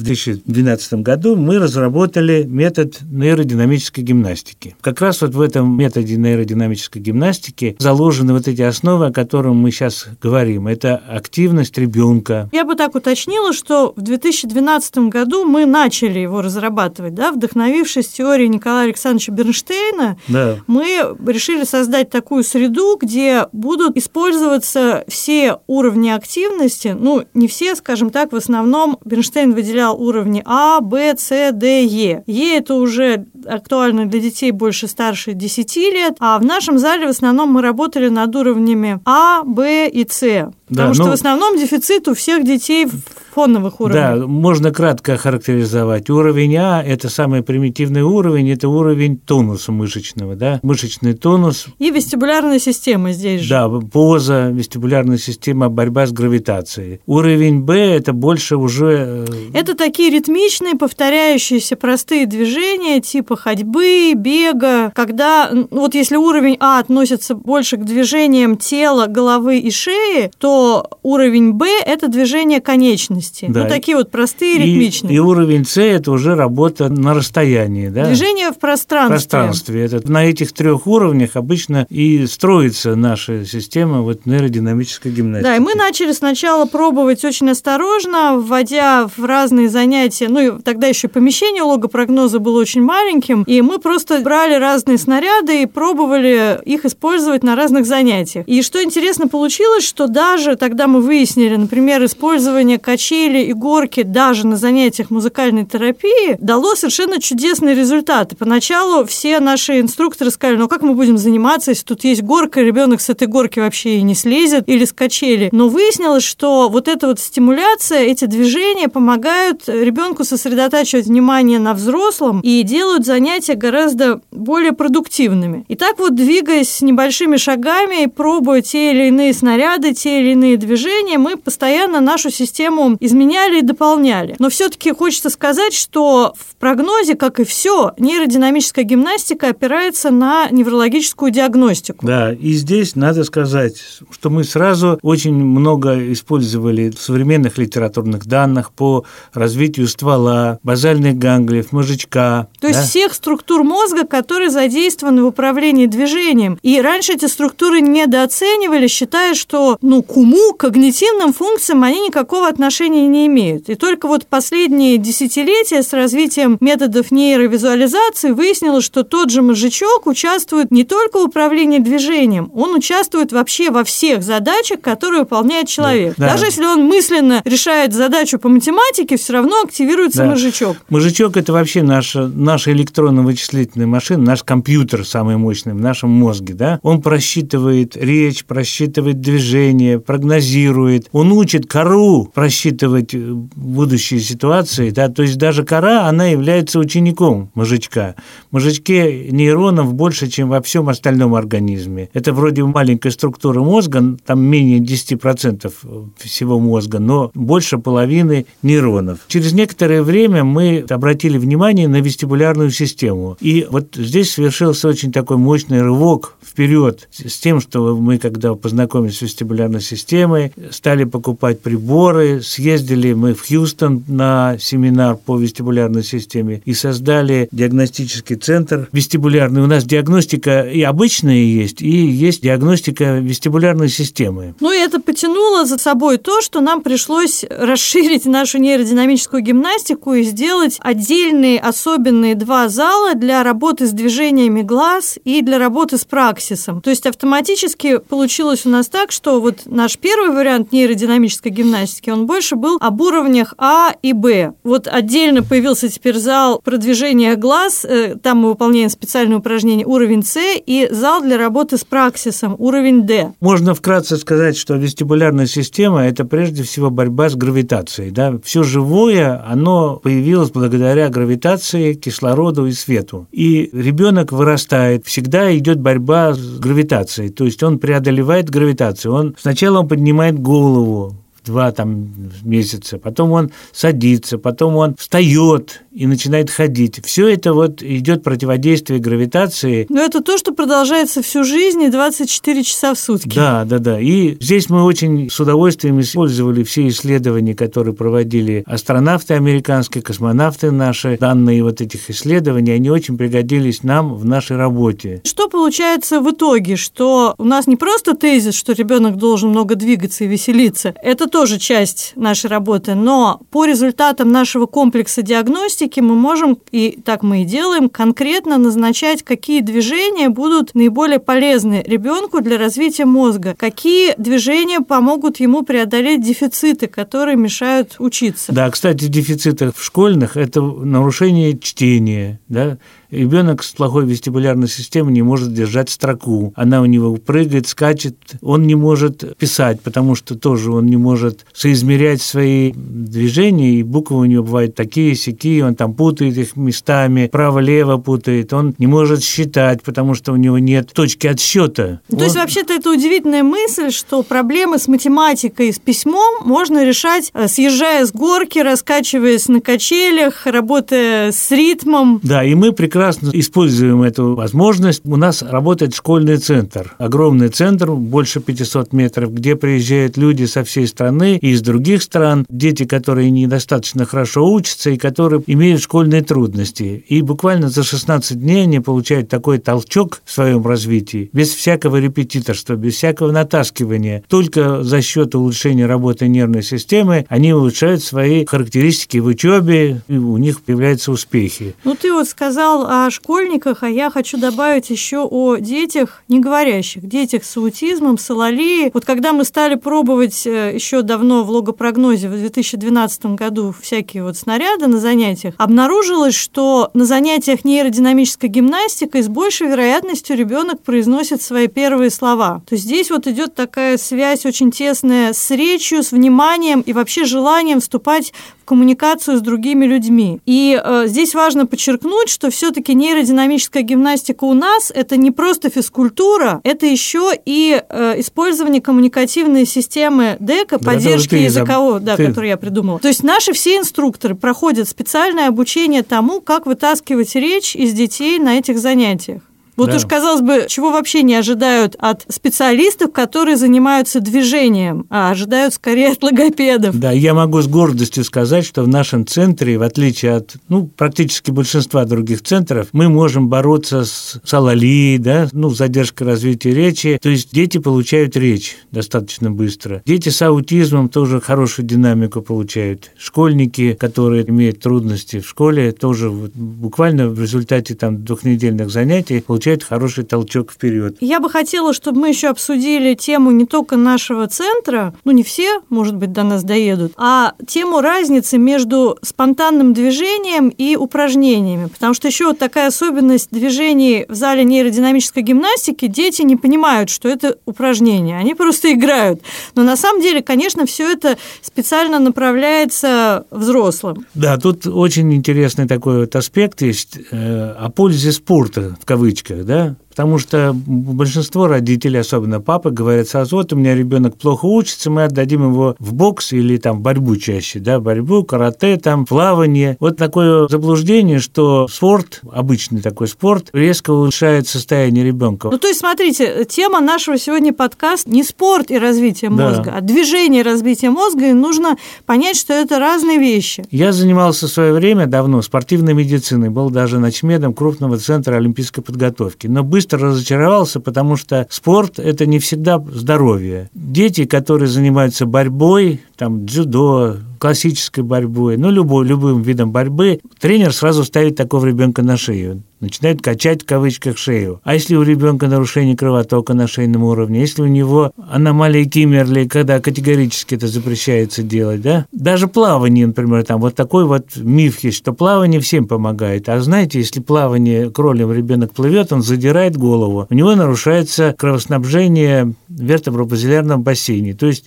2012 0.00 0.92
году 1.02 1.34
мы 1.34 1.58
разработали 1.58 2.44
метод 2.44 3.00
нейродинамической 3.10 4.04
гимнастики. 4.04 4.76
Как 4.80 5.00
раз 5.00 5.22
вот 5.22 5.34
в 5.34 5.40
этом 5.40 5.76
методе 5.76 6.14
нейродинамической 6.14 7.02
гимнастики 7.02 7.74
заложены 7.80 8.32
вот 8.32 8.46
эти 8.46 8.62
основы, 8.62 9.06
о 9.06 9.12
которых 9.12 9.54
мы 9.54 9.72
сейчас 9.72 10.06
говорим. 10.22 10.68
Это 10.68 11.02
активность 11.08 11.76
ребенка. 11.76 12.48
Я 12.52 12.64
бы 12.64 12.76
так 12.76 12.94
уточнила, 12.94 13.52
что 13.52 13.92
в 13.96 14.02
2012 14.02 14.98
году 15.08 15.44
мы 15.44 15.66
начали 15.66 16.20
его 16.20 16.42
разрабатывать, 16.42 17.16
да, 17.16 17.32
вдохновившись 17.32 18.06
теорией 18.06 18.50
Николая 18.50 18.84
Александровича 18.84 19.32
Бернштейна. 19.32 20.16
Да. 20.28 20.58
Мы 20.68 21.16
решили 21.32 21.64
создать 21.64 22.10
такую 22.10 22.44
среду, 22.44 22.96
где 23.00 23.46
будут 23.52 23.96
использоваться 23.96 25.04
все 25.08 25.58
уровни 25.66 26.10
активности, 26.10 26.96
ну, 26.98 27.24
не 27.34 27.48
все, 27.48 27.74
скажем 27.74 28.10
так, 28.10 28.32
в 28.32 28.36
основном 28.36 28.98
Бернштейн 29.04 29.52
выделял 29.52 30.00
уровни 30.00 30.42
А, 30.44 30.80
Б, 30.80 31.14
С, 31.16 31.52
Д, 31.52 31.84
Е. 31.84 32.22
Е– 32.26 32.56
это 32.58 32.74
уже 32.74 33.26
актуально 33.46 34.06
для 34.06 34.20
детей 34.20 34.50
больше 34.50 34.88
старше 34.88 35.32
10 35.32 35.76
лет, 35.76 36.16
а 36.20 36.38
в 36.38 36.44
нашем 36.44 36.78
зале 36.78 37.06
в 37.06 37.10
основном 37.10 37.52
мы 37.52 37.62
работали 37.62 38.08
над 38.08 38.34
уровнями 38.34 39.00
А, 39.04 39.42
Б 39.44 39.88
и 39.88 40.06
С. 40.08 40.50
Потому 40.68 40.88
да, 40.88 40.94
что 40.94 41.04
ну, 41.04 41.10
в 41.10 41.12
основном 41.12 41.58
дефицит 41.58 42.08
у 42.08 42.14
всех 42.14 42.44
детей 42.44 42.86
в 42.86 42.94
фоновых 43.34 43.80
уровней. 43.80 44.00
Да, 44.00 44.26
можно 44.26 44.70
кратко 44.70 45.16
характеризовать. 45.16 46.08
Уровень 46.08 46.56
А– 46.56 46.82
это 46.86 47.08
самый 47.08 47.42
примитивный 47.42 48.02
уровень, 48.02 48.50
это 48.50 48.68
уровень 48.68 49.16
тонуса 49.16 49.72
мышечного, 49.72 50.36
да, 50.36 50.60
мышечный 50.62 51.14
тонус. 51.14 51.66
И 51.78 51.90
вестибулярная 51.90 52.58
система 52.58 53.12
здесь 53.12 53.42
же. 53.42 53.50
Да, 53.50 53.68
поза, 53.68 54.50
вестибулярная 54.50 55.18
система, 55.18 55.68
борьба 55.68 56.06
с 56.06 56.12
гравитацией. 56.12 57.00
Уровень 57.06 57.62
Б– 57.62 57.74
это 57.76 58.12
больше 58.12 58.56
уже… 58.56 59.26
Э, 59.28 59.34
это 59.52 59.74
такие 59.74 60.10
ритмичные, 60.10 60.74
повторяющиеся 60.76 61.76
простые 61.76 62.26
движения 62.26 63.00
типа 63.00 63.36
ходьбы, 63.36 64.14
бега, 64.14 64.92
когда, 64.94 65.50
вот 65.70 65.94
если 65.94 66.16
уровень 66.16 66.56
А 66.60 66.78
относится 66.78 67.34
больше 67.34 67.76
к 67.76 67.84
движениям 67.84 68.56
тела, 68.56 69.06
головы 69.06 69.58
и 69.58 69.70
шеи, 69.70 70.30
то 70.38 70.88
уровень 71.02 71.52
Б– 71.52 71.66
это 71.86 72.08
движение 72.08 72.60
конечности. 72.60 73.23
Да. 73.48 73.64
Ну, 73.64 73.68
такие 73.68 73.96
вот 73.96 74.10
простые, 74.10 74.58
ритмичные. 74.58 75.12
И, 75.12 75.16
и 75.16 75.18
уровень 75.18 75.64
С– 75.64 75.76
это 75.78 76.10
уже 76.10 76.34
работа 76.34 76.88
на 76.88 77.14
расстоянии. 77.14 77.88
Да? 77.88 78.06
Движение 78.06 78.50
в 78.50 78.58
пространстве. 78.58 79.06
В 79.06 79.20
пространстве. 79.20 79.84
Это, 79.84 80.10
на 80.10 80.24
этих 80.24 80.52
трех 80.52 80.86
уровнях 80.86 81.30
обычно 81.34 81.86
и 81.90 82.26
строится 82.26 82.94
наша 82.96 83.44
система 83.44 84.02
вот, 84.02 84.26
нейродинамической 84.26 85.12
гимнастики. 85.12 85.44
Да, 85.44 85.56
и 85.56 85.60
мы 85.60 85.74
начали 85.74 86.12
сначала 86.12 86.66
пробовать 86.66 87.24
очень 87.24 87.50
осторожно, 87.50 88.36
вводя 88.38 89.08
в 89.16 89.24
разные 89.24 89.68
занятия, 89.68 90.28
ну, 90.28 90.58
и 90.58 90.62
тогда 90.62 90.86
еще 90.86 91.08
помещение 91.08 91.62
логопрогноза 91.62 92.38
было 92.38 92.60
очень 92.60 92.82
маленьким, 92.82 93.42
и 93.44 93.60
мы 93.62 93.78
просто 93.78 94.20
брали 94.20 94.54
разные 94.54 94.98
снаряды 94.98 95.62
и 95.62 95.66
пробовали 95.66 96.60
их 96.64 96.84
использовать 96.84 97.42
на 97.42 97.56
разных 97.56 97.86
занятиях. 97.86 98.46
И 98.46 98.62
что 98.62 98.82
интересно 98.82 99.28
получилось, 99.28 99.84
что 99.84 100.06
даже 100.06 100.56
тогда 100.56 100.86
мы 100.86 101.00
выяснили, 101.00 101.56
например, 101.56 102.04
использование 102.04 102.78
качели 103.14 103.44
и 103.44 103.52
горки 103.52 104.02
даже 104.02 104.46
на 104.46 104.56
занятиях 104.56 105.10
музыкальной 105.10 105.64
терапии 105.64 106.36
дало 106.40 106.74
совершенно 106.74 107.20
чудесные 107.20 107.74
результаты. 107.74 108.36
Поначалу 108.36 109.04
все 109.06 109.40
наши 109.40 109.80
инструкторы 109.80 110.30
сказали, 110.30 110.56
ну 110.56 110.68
как 110.68 110.82
мы 110.82 110.94
будем 110.94 111.16
заниматься, 111.16 111.70
если 111.70 111.84
тут 111.84 112.04
есть 112.04 112.22
горка, 112.22 112.60
ребенок 112.60 113.00
с 113.00 113.10
этой 113.10 113.28
горки 113.28 113.60
вообще 113.60 113.98
и 113.98 114.02
не 114.02 114.14
слезет, 114.14 114.64
или 114.66 114.84
с 114.84 114.92
качели. 114.92 115.48
Но 115.52 115.68
выяснилось, 115.68 116.24
что 116.24 116.68
вот 116.68 116.88
эта 116.88 117.06
вот 117.06 117.20
стимуляция, 117.20 118.00
эти 118.00 118.24
движения 118.26 118.88
помогают 118.88 119.68
ребенку 119.68 120.24
сосредотачивать 120.24 121.06
внимание 121.06 121.58
на 121.58 121.74
взрослом 121.74 122.40
и 122.40 122.62
делают 122.62 123.06
занятия 123.06 123.54
гораздо 123.54 124.20
более 124.30 124.72
продуктивными. 124.72 125.64
И 125.68 125.76
так 125.76 125.98
вот, 125.98 126.14
двигаясь 126.14 126.80
небольшими 126.80 127.36
шагами, 127.36 128.06
пробуя 128.06 128.60
те 128.60 128.92
или 128.92 129.08
иные 129.08 129.32
снаряды, 129.32 129.94
те 129.94 130.20
или 130.20 130.32
иные 130.32 130.56
движения, 130.56 131.18
мы 131.18 131.36
постоянно 131.36 132.00
нашу 132.00 132.30
систему 132.30 132.96
изменяли 133.04 133.58
и 133.58 133.62
дополняли. 133.62 134.36
Но 134.38 134.48
все-таки 134.48 134.92
хочется 134.92 135.30
сказать, 135.30 135.74
что 135.74 136.34
в 136.38 136.56
прогнозе, 136.56 137.14
как 137.14 137.40
и 137.40 137.44
все, 137.44 137.92
нейродинамическая 137.98 138.84
гимнастика 138.84 139.48
опирается 139.48 140.10
на 140.10 140.48
неврологическую 140.50 141.30
диагностику. 141.30 142.06
Да, 142.06 142.32
и 142.32 142.52
здесь 142.52 142.96
надо 142.96 143.24
сказать, 143.24 143.76
что 144.10 144.30
мы 144.30 144.44
сразу 144.44 144.98
очень 145.02 145.34
много 145.34 146.12
использовали 146.12 146.92
современных 146.98 147.58
литературных 147.58 148.26
данных 148.26 148.72
по 148.72 149.04
развитию 149.32 149.86
ствола, 149.88 150.58
базальных 150.62 151.18
ганглиев, 151.18 151.72
мозжечка. 151.72 152.48
То 152.60 152.68
есть 152.68 152.80
всех 152.88 153.14
структур 153.14 153.64
мозга, 153.64 154.06
которые 154.06 154.50
задействованы 154.50 155.24
в 155.24 155.26
управлении 155.26 155.86
движением. 155.86 156.58
И 156.62 156.80
раньше 156.80 157.12
эти 157.12 157.26
структуры 157.26 157.80
недооценивали, 157.80 158.86
считая, 158.86 159.34
что 159.34 159.76
ну, 159.82 160.02
к 160.02 160.16
уму, 160.16 160.52
к 160.54 160.60
когнитивным 160.60 161.32
функциям 161.32 161.82
они 161.82 162.00
никакого 162.00 162.48
отношения 162.48 162.93
не 163.02 163.26
имеют. 163.26 163.68
И 163.68 163.74
только 163.74 164.08
вот 164.08 164.26
последние 164.26 164.98
десятилетия 164.98 165.82
с 165.82 165.92
развитием 165.92 166.56
методов 166.60 167.10
нейровизуализации 167.10 168.30
выяснилось, 168.30 168.84
что 168.84 169.02
тот 169.02 169.30
же 169.30 169.42
мозжечок 169.42 170.06
участвует 170.06 170.70
не 170.70 170.84
только 170.84 171.18
в 171.18 171.24
управлении 171.24 171.78
движением, 171.78 172.50
он 172.54 172.74
участвует 172.74 173.32
вообще 173.32 173.70
во 173.70 173.84
всех 173.84 174.22
задачах, 174.22 174.80
которые 174.80 175.20
выполняет 175.20 175.68
человек. 175.68 176.14
Да. 176.16 176.32
Даже 176.32 176.46
если 176.46 176.64
он 176.64 176.84
мысленно 176.84 177.42
решает 177.44 177.92
задачу 177.92 178.38
по 178.38 178.48
математике, 178.48 179.16
все 179.16 179.34
равно 179.34 179.62
активируется 179.62 180.18
да. 180.18 180.26
мозжечок. 180.26 180.76
Мозжечок– 180.88 181.36
это 181.38 181.52
вообще 181.52 181.82
наша, 181.82 182.26
наша 182.28 182.72
электронно-вычислительная 182.72 183.86
машина, 183.86 184.24
наш 184.24 184.42
компьютер 184.42 185.06
самый 185.06 185.36
мощный 185.36 185.72
в 185.72 185.80
нашем 185.80 186.10
мозге. 186.10 186.54
Да? 186.54 186.80
Он 186.82 187.02
просчитывает 187.02 187.96
речь, 187.96 188.44
просчитывает 188.44 189.20
движение, 189.20 189.98
прогнозирует, 189.98 191.08
он 191.12 191.32
учит 191.32 191.66
кору 191.66 192.30
просчитывать 192.34 192.73
э, 192.82 193.32
будущие 193.56 194.20
ситуации, 194.20 194.90
да, 194.90 195.08
то 195.08 195.22
есть 195.22 195.38
даже 195.38 195.64
кора, 195.64 196.08
она 196.08 196.26
является 196.26 196.78
учеником 196.78 197.50
мозжечка. 197.54 198.14
В 198.50 198.58
нейронов 198.58 199.94
больше, 199.94 200.28
чем 200.28 200.48
во 200.48 200.60
всем 200.62 200.88
остальном 200.88 201.34
организме. 201.34 202.08
Это 202.12 202.32
вроде 202.32 202.64
маленькая 202.64 203.10
структура 203.10 203.60
мозга, 203.60 204.16
там 204.24 204.40
менее 204.42 204.78
10% 204.78 205.72
всего 206.16 206.58
мозга, 206.58 206.98
но 206.98 207.30
больше 207.34 207.78
половины 207.78 208.46
нейронов. 208.62 209.20
Через 209.28 209.52
некоторое 209.52 210.02
время 210.02 210.44
мы 210.44 210.84
обратили 210.88 211.38
внимание 211.38 211.88
на 211.88 212.00
вестибулярную 212.00 212.70
систему. 212.70 213.36
И 213.40 213.66
вот 213.70 213.94
здесь 213.96 214.32
совершился 214.32 214.88
очень 214.88 215.12
такой 215.12 215.36
мощный 215.36 215.82
рывок 215.82 216.36
вперед 216.44 217.08
с 217.12 217.38
тем, 217.38 217.60
что 217.60 217.96
мы, 217.96 218.18
когда 218.18 218.54
познакомились 218.54 219.18
с 219.18 219.22
вестибулярной 219.22 219.80
системой, 219.80 220.52
стали 220.70 221.04
покупать 221.04 221.60
приборы 221.60 222.42
с 222.42 222.58
съездили 222.64 223.12
мы 223.12 223.34
в 223.34 223.46
Хьюстон 223.46 224.04
на 224.08 224.56
семинар 224.58 225.16
по 225.16 225.36
вестибулярной 225.36 226.02
системе 226.02 226.62
и 226.64 226.72
создали 226.72 227.46
диагностический 227.52 228.36
центр 228.36 228.88
вестибулярный. 228.90 229.62
У 229.62 229.66
нас 229.66 229.84
диагностика 229.84 230.62
и 230.62 230.80
обычная 230.80 231.42
есть, 231.42 231.82
и 231.82 231.90
есть 231.90 232.40
диагностика 232.40 233.18
вестибулярной 233.18 233.90
системы. 233.90 234.54
Ну 234.60 234.72
и 234.72 234.78
это 234.78 234.98
потянуло 234.98 235.66
за 235.66 235.76
собой 235.76 236.16
то, 236.16 236.40
что 236.40 236.62
нам 236.62 236.80
пришлось 236.80 237.44
расширить 237.50 238.24
нашу 238.24 238.56
нейродинамическую 238.56 239.42
гимнастику 239.42 240.14
и 240.14 240.22
сделать 240.22 240.78
отдельные 240.80 241.60
особенные 241.60 242.34
два 242.34 242.70
зала 242.70 243.14
для 243.14 243.42
работы 243.42 243.86
с 243.86 243.90
движениями 243.90 244.62
глаз 244.62 245.18
и 245.24 245.42
для 245.42 245.58
работы 245.58 245.98
с 245.98 246.06
праксисом. 246.06 246.80
То 246.80 246.88
есть 246.88 247.04
автоматически 247.04 247.98
получилось 247.98 248.64
у 248.64 248.70
нас 248.70 248.88
так, 248.88 249.12
что 249.12 249.38
вот 249.42 249.66
наш 249.66 249.98
первый 249.98 250.34
вариант 250.34 250.72
нейродинамической 250.72 251.52
гимнастики, 251.52 252.08
он 252.08 252.24
больше 252.24 252.53
был 252.56 252.78
об 252.80 253.00
уровнях 253.00 253.54
А 253.58 253.94
и 254.02 254.12
Б. 254.12 254.54
Вот 254.62 254.88
отдельно 254.88 255.42
появился 255.42 255.88
теперь 255.88 256.18
зал 256.18 256.60
продвижения 256.64 257.36
глаз, 257.36 257.84
э, 257.84 258.16
там 258.16 258.38
мы 258.38 258.48
выполняем 258.50 258.90
специальные 258.90 259.38
упражнения 259.38 259.86
уровень 259.86 260.22
С 260.22 260.38
и 260.38 260.88
зал 260.90 261.22
для 261.22 261.38
работы 261.38 261.76
с 261.76 261.84
праксисом 261.84 262.56
уровень 262.58 263.02
Д. 263.02 263.32
Можно 263.40 263.74
вкратце 263.74 264.16
сказать, 264.16 264.56
что 264.56 264.74
вестибулярная 264.74 265.46
система– 265.46 266.04
это 266.06 266.24
прежде 266.24 266.62
всего 266.62 266.90
борьба 266.90 267.28
с 267.28 267.34
гравитацией. 267.34 268.10
Да? 268.10 268.34
Все 268.42 268.62
живое, 268.62 269.44
оно 269.46 269.96
появилось 269.96 270.50
благодаря 270.50 271.08
гравитации, 271.08 271.94
кислороду 271.94 272.66
и 272.66 272.72
свету. 272.72 273.26
И 273.32 273.70
ребенок 273.72 274.32
вырастает, 274.32 275.06
всегда 275.06 275.56
идет 275.56 275.80
борьба 275.80 276.34
с 276.34 276.58
гравитацией, 276.58 277.30
то 277.30 277.44
есть 277.44 277.62
он 277.62 277.78
преодолевает 277.78 278.50
гравитацию. 278.50 279.12
Он 279.12 279.36
сначала 279.38 279.80
он 279.80 279.88
поднимает 279.88 280.38
голову, 280.38 281.14
два 281.44 281.72
там 281.72 282.12
месяца, 282.42 282.98
потом 282.98 283.32
он 283.32 283.50
садится, 283.72 284.38
потом 284.38 284.76
он 284.76 284.96
встает 284.96 285.82
и 285.92 286.06
начинает 286.06 286.50
ходить. 286.50 287.00
Все 287.04 287.28
это 287.28 287.52
вот 287.52 287.82
идет 287.82 288.22
противодействие 288.22 288.98
гравитации. 288.98 289.86
Но 289.88 290.00
это 290.00 290.22
то, 290.22 290.36
что 290.36 290.52
продолжается 290.52 291.22
всю 291.22 291.44
жизнь 291.44 291.82
и 291.82 291.88
24 291.88 292.64
часа 292.64 292.94
в 292.94 292.98
сутки. 292.98 293.34
Да, 293.34 293.64
да, 293.64 293.78
да. 293.78 294.00
И 294.00 294.36
здесь 294.40 294.68
мы 294.68 294.82
очень 294.82 295.30
с 295.30 295.38
удовольствием 295.38 296.00
использовали 296.00 296.64
все 296.64 296.88
исследования, 296.88 297.54
которые 297.54 297.94
проводили 297.94 298.64
астронавты 298.66 299.34
американские, 299.34 300.02
космонавты 300.02 300.70
наши. 300.70 301.16
Данные 301.20 301.62
вот 301.62 301.80
этих 301.80 302.10
исследований, 302.10 302.72
они 302.72 302.90
очень 302.90 303.16
пригодились 303.16 303.82
нам 303.82 304.14
в 304.14 304.24
нашей 304.24 304.56
работе. 304.56 305.22
Что 305.24 305.48
получается 305.48 306.20
в 306.20 306.30
итоге? 306.30 306.76
Что 306.76 307.34
у 307.38 307.44
нас 307.44 307.66
не 307.66 307.76
просто 307.76 308.14
тезис, 308.14 308.54
что 308.54 308.72
ребенок 308.72 309.16
должен 309.16 309.50
много 309.50 309.76
двигаться 309.76 310.24
и 310.24 310.26
веселиться. 310.26 310.94
Это 311.02 311.28
тоже 311.34 311.58
часть 311.58 312.12
нашей 312.14 312.48
работы, 312.48 312.94
но 312.94 313.40
по 313.50 313.64
результатам 313.64 314.30
нашего 314.30 314.66
комплекса 314.66 315.20
диагностики 315.20 315.98
мы 315.98 316.14
можем, 316.14 316.58
и 316.70 317.00
так 317.04 317.24
мы 317.24 317.42
и 317.42 317.44
делаем, 317.44 317.88
конкретно 317.88 318.56
назначать, 318.56 319.24
какие 319.24 319.60
движения 319.60 320.28
будут 320.28 320.76
наиболее 320.76 321.18
полезны 321.18 321.82
ребенку 321.84 322.40
для 322.40 322.56
развития 322.56 323.04
мозга, 323.04 323.56
какие 323.58 324.14
движения 324.16 324.78
помогут 324.78 325.40
ему 325.40 325.64
преодолеть 325.64 326.22
дефициты, 326.22 326.86
которые 326.86 327.36
мешают 327.36 327.96
учиться. 327.98 328.52
Да, 328.52 328.70
кстати, 328.70 329.06
дефициты 329.06 329.72
в 329.76 329.82
школьных– 329.82 330.36
это 330.36 330.62
нарушение 330.62 331.58
чтения, 331.58 332.38
да, 332.46 332.78
Ребенок 333.14 333.62
с 333.62 333.70
плохой 333.70 334.06
вестибулярной 334.06 334.66
системой 334.66 335.12
не 335.12 335.22
может 335.22 335.54
держать 335.54 335.88
строку. 335.88 336.52
Она 336.56 336.82
у 336.82 336.86
него 336.86 337.14
прыгает, 337.16 337.68
скачет. 337.68 338.16
Он 338.42 338.66
не 338.66 338.74
может 338.74 339.36
писать, 339.38 339.80
потому 339.82 340.16
что 340.16 340.36
тоже 340.36 340.72
он 340.72 340.86
не 340.86 340.96
может 340.96 341.46
соизмерять 341.52 342.20
свои 342.20 342.72
движения, 342.74 343.74
и 343.74 343.84
буквы 343.84 344.18
у 344.18 344.24
него 344.24 344.42
бывают 344.42 344.74
такие, 344.74 345.14
сякие, 345.14 345.64
он 345.64 345.76
там 345.76 345.94
путает 345.94 346.36
их 346.38 346.56
местами, 346.56 347.28
право-лево 347.30 347.98
путает. 347.98 348.52
Он 348.52 348.74
не 348.78 348.88
может 348.88 349.22
считать, 349.22 349.84
потому 349.84 350.14
что 350.14 350.32
у 350.32 350.36
него 350.36 350.58
нет 350.58 350.92
точки 350.92 351.28
отсчета. 351.28 352.00
То 352.10 352.16
он... 352.16 352.22
есть, 352.24 352.34
вообще-то, 352.34 352.74
это 352.74 352.90
удивительная 352.90 353.44
мысль, 353.44 353.92
что 353.92 354.24
проблемы 354.24 354.78
с 354.78 354.88
математикой 354.88 355.68
и 355.68 355.72
с 355.72 355.78
письмом 355.78 356.44
можно 356.44 356.84
решать, 356.84 357.30
э, 357.32 357.46
съезжая 357.46 358.06
с 358.06 358.12
горки, 358.12 358.58
раскачиваясь 358.58 359.46
на 359.46 359.60
качелях, 359.60 360.46
работая 360.46 361.30
с 361.30 361.52
ритмом. 361.52 362.18
Да, 362.24 362.42
и 362.42 362.56
мы 362.56 362.72
прекрасно 362.72 363.03
прекрасно 363.04 363.38
используем 363.38 364.02
эту 364.02 364.34
возможность. 364.34 365.02
У 365.04 365.16
нас 365.16 365.42
работает 365.42 365.94
школьный 365.94 366.38
центр, 366.38 366.94
огромный 366.98 367.48
центр, 367.48 367.90
больше 367.90 368.40
500 368.40 368.94
метров, 368.94 369.32
где 369.32 369.56
приезжают 369.56 370.16
люди 370.16 370.44
со 370.44 370.64
всей 370.64 370.86
страны 370.86 371.36
и 371.36 371.50
из 371.50 371.60
других 371.60 372.02
стран, 372.02 372.46
дети, 372.48 372.86
которые 372.86 373.30
недостаточно 373.30 374.06
хорошо 374.06 374.50
учатся 374.50 374.90
и 374.90 374.96
которые 374.96 375.42
имеют 375.46 375.82
школьные 375.82 376.22
трудности. 376.22 377.04
И 377.06 377.20
буквально 377.20 377.68
за 377.68 377.82
16 377.82 378.40
дней 378.40 378.62
они 378.62 378.80
получают 378.80 379.28
такой 379.28 379.58
толчок 379.58 380.22
в 380.24 380.32
своем 380.32 380.66
развитии, 380.66 381.28
без 381.32 381.52
всякого 381.52 382.00
репетиторства, 382.00 382.74
без 382.74 382.94
всякого 382.94 383.32
натаскивания. 383.32 384.24
Только 384.28 384.82
за 384.82 385.02
счет 385.02 385.34
улучшения 385.34 385.84
работы 385.86 386.26
нервной 386.28 386.62
системы 386.62 387.26
они 387.28 387.52
улучшают 387.52 388.02
свои 388.02 388.46
характеристики 388.46 389.18
в 389.18 389.26
учебе, 389.26 390.00
и 390.08 390.16
у 390.16 390.38
них 390.38 390.62
появляются 390.62 391.12
успехи. 391.12 391.74
Ну, 391.84 391.94
ты 391.94 392.10
вот 392.12 392.28
сказал 392.28 392.83
о 392.84 393.10
школьниках, 393.10 393.82
а 393.82 393.88
я 393.88 394.10
хочу 394.10 394.36
добавить 394.36 394.90
еще 394.90 395.26
о 395.30 395.56
детях 395.56 396.22
не 396.28 396.40
говорящих, 396.40 397.06
детях 397.06 397.44
с 397.44 397.56
аутизмом, 397.56 398.18
с 398.18 398.30
алалией. 398.30 398.90
Вот 398.92 399.04
когда 399.04 399.32
мы 399.32 399.44
стали 399.44 399.74
пробовать 399.74 400.46
э, 400.46 400.74
еще 400.74 401.02
давно 401.02 401.44
в 401.44 401.50
логопрогнозе 401.50 402.28
в 402.28 402.32
2012 402.32 403.26
году 403.26 403.74
всякие 403.80 404.24
вот 404.24 404.36
снаряды 404.36 404.86
на 404.86 404.98
занятиях, 404.98 405.54
обнаружилось, 405.58 406.34
что 406.34 406.90
на 406.94 407.04
занятиях 407.04 407.64
нейродинамической 407.64 408.48
гимнастикой 408.48 409.22
с 409.22 409.28
большей 409.28 409.68
вероятностью 409.68 410.36
ребенок 410.36 410.82
произносит 410.82 411.42
свои 411.42 411.66
первые 411.66 412.10
слова. 412.10 412.62
То 412.68 412.74
есть 412.74 412.84
здесь 412.84 413.10
вот 413.10 413.26
идет 413.26 413.54
такая 413.54 413.96
связь 413.96 414.46
очень 414.46 414.70
тесная 414.70 415.32
с 415.32 415.50
речью, 415.50 416.02
с 416.02 416.12
вниманием 416.12 416.80
и 416.80 416.92
вообще 416.92 417.24
желанием 417.24 417.80
вступать 417.80 418.32
в 418.62 418.64
коммуникацию 418.64 419.38
с 419.38 419.40
другими 419.40 419.84
людьми. 419.84 420.40
И 420.46 420.80
э, 420.82 421.04
здесь 421.06 421.34
важно 421.34 421.66
подчеркнуть, 421.66 422.28
что 422.28 422.50
все-таки 422.74 422.94
нейродинамическая 422.94 423.84
гимнастика 423.84 424.42
у 424.42 424.52
нас 424.52 424.90
это 424.92 425.16
не 425.16 425.30
просто 425.30 425.70
физкультура, 425.70 426.60
это 426.64 426.86
еще 426.86 427.30
и 427.46 427.80
э, 427.88 428.20
использование 428.20 428.82
коммуникативной 428.82 429.64
системы 429.64 430.36
ДЭКа, 430.40 430.78
да, 430.80 430.84
поддержки 430.84 431.36
языкового, 431.36 432.00
да, 432.00 432.16
ты... 432.16 432.26
которую 432.26 432.48
я 432.48 432.56
придумала. 432.56 432.98
То 432.98 433.06
есть 433.06 433.22
наши 433.22 433.52
все 433.52 433.78
инструкторы 433.78 434.34
проходят 434.34 434.88
специальное 434.88 435.46
обучение 435.46 436.02
тому, 436.02 436.40
как 436.40 436.66
вытаскивать 436.66 437.36
речь 437.36 437.76
из 437.76 437.92
детей 437.92 438.40
на 438.40 438.58
этих 438.58 438.80
занятиях. 438.80 439.42
Вот 439.76 439.90
да. 439.90 439.96
уж, 439.96 440.04
казалось 440.06 440.40
бы, 440.40 440.66
чего 440.68 440.90
вообще 440.90 441.22
не 441.22 441.34
ожидают 441.34 441.96
от 441.98 442.24
специалистов, 442.28 443.12
которые 443.12 443.56
занимаются 443.56 444.20
движением, 444.20 445.06
а 445.10 445.30
ожидают 445.30 445.74
скорее 445.74 446.12
от 446.12 446.22
логопедов. 446.22 446.98
Да, 446.98 447.10
я 447.10 447.34
могу 447.34 447.60
с 447.60 447.66
гордостью 447.66 448.24
сказать, 448.24 448.64
что 448.64 448.82
в 448.82 448.88
нашем 448.88 449.26
центре, 449.26 449.78
в 449.78 449.82
отличие 449.82 450.36
от 450.36 450.56
ну, 450.68 450.86
практически 450.86 451.50
большинства 451.50 452.04
других 452.04 452.42
центров, 452.42 452.88
мы 452.92 453.08
можем 453.08 453.48
бороться 453.48 454.04
с 454.04 454.40
салалией, 454.44 455.18
да, 455.18 455.48
ну, 455.52 455.70
задержкой 455.70 456.28
развития 456.28 456.72
речи. 456.72 457.18
То 457.20 457.28
есть 457.28 457.48
дети 457.52 457.78
получают 457.78 458.36
речь 458.36 458.76
достаточно 458.90 459.50
быстро. 459.50 460.02
Дети 460.06 460.28
с 460.28 460.40
аутизмом 460.42 461.08
тоже 461.08 461.40
хорошую 461.40 461.86
динамику 461.86 462.42
получают. 462.42 463.10
Школьники, 463.18 463.94
которые 463.94 464.48
имеют 464.48 464.80
трудности 464.80 465.40
в 465.40 465.48
школе, 465.48 465.92
тоже 465.92 466.30
буквально 466.30 467.28
в 467.28 467.40
результате 467.40 467.94
там 467.94 468.24
двухнедельных 468.24 468.90
занятий 468.90 469.40
получают 469.40 469.63
получает 469.64 469.82
хороший 469.82 470.24
толчок 470.24 470.70
вперед. 470.70 471.16
Я 471.20 471.40
бы 471.40 471.48
хотела, 471.48 471.94
чтобы 471.94 472.20
мы 472.20 472.28
еще 472.28 472.48
обсудили 472.48 473.14
тему 473.14 473.50
не 473.50 473.64
только 473.64 473.96
нашего 473.96 474.46
центра, 474.46 475.14
ну 475.24 475.32
не 475.32 475.42
все, 475.42 475.80
может 475.88 476.16
быть, 476.16 476.32
до 476.32 476.42
нас 476.42 476.64
доедут, 476.64 477.12
а 477.16 477.54
тему 477.66 478.02
разницы 478.02 478.58
между 478.58 479.16
спонтанным 479.22 479.94
движением 479.94 480.68
и 480.68 480.96
упражнениями. 480.96 481.86
Потому 481.86 482.12
что 482.12 482.28
еще 482.28 482.48
вот 482.48 482.58
такая 482.58 482.88
особенность 482.88 483.48
движений 483.52 484.26
в 484.28 484.34
зале 484.34 484.64
нейродинамической 484.64 485.42
гимнастики, 485.42 486.08
дети 486.08 486.42
не 486.42 486.56
понимают, 486.56 487.08
что 487.08 487.30
это 487.30 487.56
упражнение, 487.64 488.36
они 488.36 488.54
просто 488.54 488.92
играют. 488.92 489.40
Но 489.74 489.82
на 489.82 489.96
самом 489.96 490.20
деле, 490.20 490.42
конечно, 490.42 490.84
все 490.84 491.10
это 491.10 491.38
специально 491.62 492.18
направляется 492.18 493.46
взрослым. 493.50 494.26
Да, 494.34 494.58
тут 494.58 494.86
очень 494.86 495.32
интересный 495.32 495.88
такой 495.88 496.20
вот 496.20 496.36
аспект 496.36 496.82
есть 496.82 497.18
э, 497.30 497.74
о 497.78 497.88
пользе 497.88 498.30
спорта, 498.30 498.94
в 499.00 499.06
кавычках 499.06 499.53
кавычках, 499.54 499.64
да, 499.64 499.96
Потому 500.14 500.38
что 500.38 500.72
большинство 500.86 501.66
родителей, 501.66 502.20
особенно 502.20 502.60
папы, 502.60 502.90
говорят 502.90 503.26
сразу, 503.26 503.56
вот 503.56 503.72
у 503.72 503.76
меня 503.76 503.96
ребенок 503.96 504.36
плохо 504.36 504.64
учится, 504.64 505.10
мы 505.10 505.24
отдадим 505.24 505.68
его 505.68 505.96
в 505.98 506.14
бокс 506.14 506.52
или 506.52 506.76
там 506.76 507.00
борьбу 507.00 507.34
чаще, 507.36 507.80
да, 507.80 507.98
борьбу, 507.98 508.44
карате, 508.44 508.96
там, 508.96 509.26
плавание. 509.26 509.96
Вот 509.98 510.16
такое 510.16 510.68
заблуждение, 510.68 511.40
что 511.40 511.88
спорт, 511.88 512.42
обычный 512.52 513.00
такой 513.00 513.26
спорт, 513.26 513.70
резко 513.72 514.12
улучшает 514.12 514.68
состояние 514.68 515.24
ребенка. 515.24 515.68
Ну, 515.68 515.78
то 515.78 515.88
есть, 515.88 515.98
смотрите, 515.98 516.64
тема 516.64 517.00
нашего 517.00 517.36
сегодня 517.36 517.72
подкаста 517.72 518.30
не 518.30 518.44
спорт 518.44 518.92
и 518.92 518.98
развитие 518.98 519.50
мозга, 519.50 519.86
да. 519.86 519.96
а 519.96 520.00
движение 520.00 520.60
и 520.60 520.64
развитие 520.64 521.10
мозга, 521.10 521.48
и 521.48 521.52
нужно 521.52 521.96
понять, 522.24 522.56
что 522.56 522.72
это 522.72 523.00
разные 523.00 523.38
вещи. 523.38 523.84
Я 523.90 524.12
занимался 524.12 524.68
в 524.68 524.70
свое 524.70 524.92
время 524.92 525.26
давно 525.26 525.60
спортивной 525.60 526.14
медициной, 526.14 526.70
был 526.70 526.90
даже 526.90 527.18
начмедом 527.18 527.74
крупного 527.74 528.16
центра 528.16 528.54
олимпийской 528.54 529.02
подготовки, 529.02 529.66
но 529.66 529.82
быстро 529.82 530.03
разочаровался, 530.12 531.00
потому 531.00 531.36
что 531.36 531.66
спорт– 531.70 532.14
это 532.18 532.46
не 532.46 532.58
всегда 532.58 532.98
здоровье. 532.98 533.90
Дети, 533.94 534.44
которые 534.44 534.88
занимаются 534.88 535.46
борьбой, 535.46 536.20
там, 536.36 536.66
дзюдо, 536.66 537.36
классической 537.64 538.22
борьбой, 538.22 538.76
ну, 538.76 538.90
любой, 538.90 539.26
любым 539.26 539.62
видом 539.62 539.90
борьбы, 539.90 540.38
тренер 540.60 540.92
сразу 540.92 541.24
ставит 541.24 541.56
такого 541.56 541.86
ребенка 541.86 542.20
на 542.20 542.36
шею 542.36 542.82
начинает 543.04 543.42
качать 543.42 543.82
в 543.82 543.86
кавычках 543.86 544.38
шею. 544.38 544.80
А 544.82 544.94
если 544.94 545.14
у 545.14 545.22
ребенка 545.22 545.68
нарушение 545.68 546.16
кровотока 546.16 546.72
на 546.74 546.86
шейном 546.86 547.22
уровне, 547.22 547.60
если 547.60 547.82
у 547.82 547.86
него 547.86 548.32
аномалия 548.50 549.04
Киммерли, 549.04 549.66
когда 549.66 550.00
категорически 550.00 550.74
это 550.74 550.88
запрещается 550.88 551.62
делать, 551.62 552.00
да? 552.00 552.26
Даже 552.32 552.66
плавание, 552.66 553.26
например, 553.26 553.62
там 553.64 553.80
вот 553.80 553.94
такой 553.94 554.24
вот 554.24 554.56
миф 554.56 555.00
есть, 555.00 555.18
что 555.18 555.34
плавание 555.34 555.80
всем 555.80 556.06
помогает. 556.06 556.68
А 556.68 556.80
знаете, 556.80 557.18
если 557.18 557.40
плавание 557.40 558.10
кролем 558.10 558.50
ребенок 558.52 558.94
плывет, 558.94 559.32
он 559.32 559.42
задирает 559.42 559.96
голову, 559.96 560.46
у 560.48 560.54
него 560.54 560.74
нарушается 560.74 561.54
кровоснабжение 561.58 562.74
в 562.88 563.02
вертебробазилярном 563.02 564.02
бассейне. 564.02 564.54
То 564.54 564.66
есть 564.66 564.86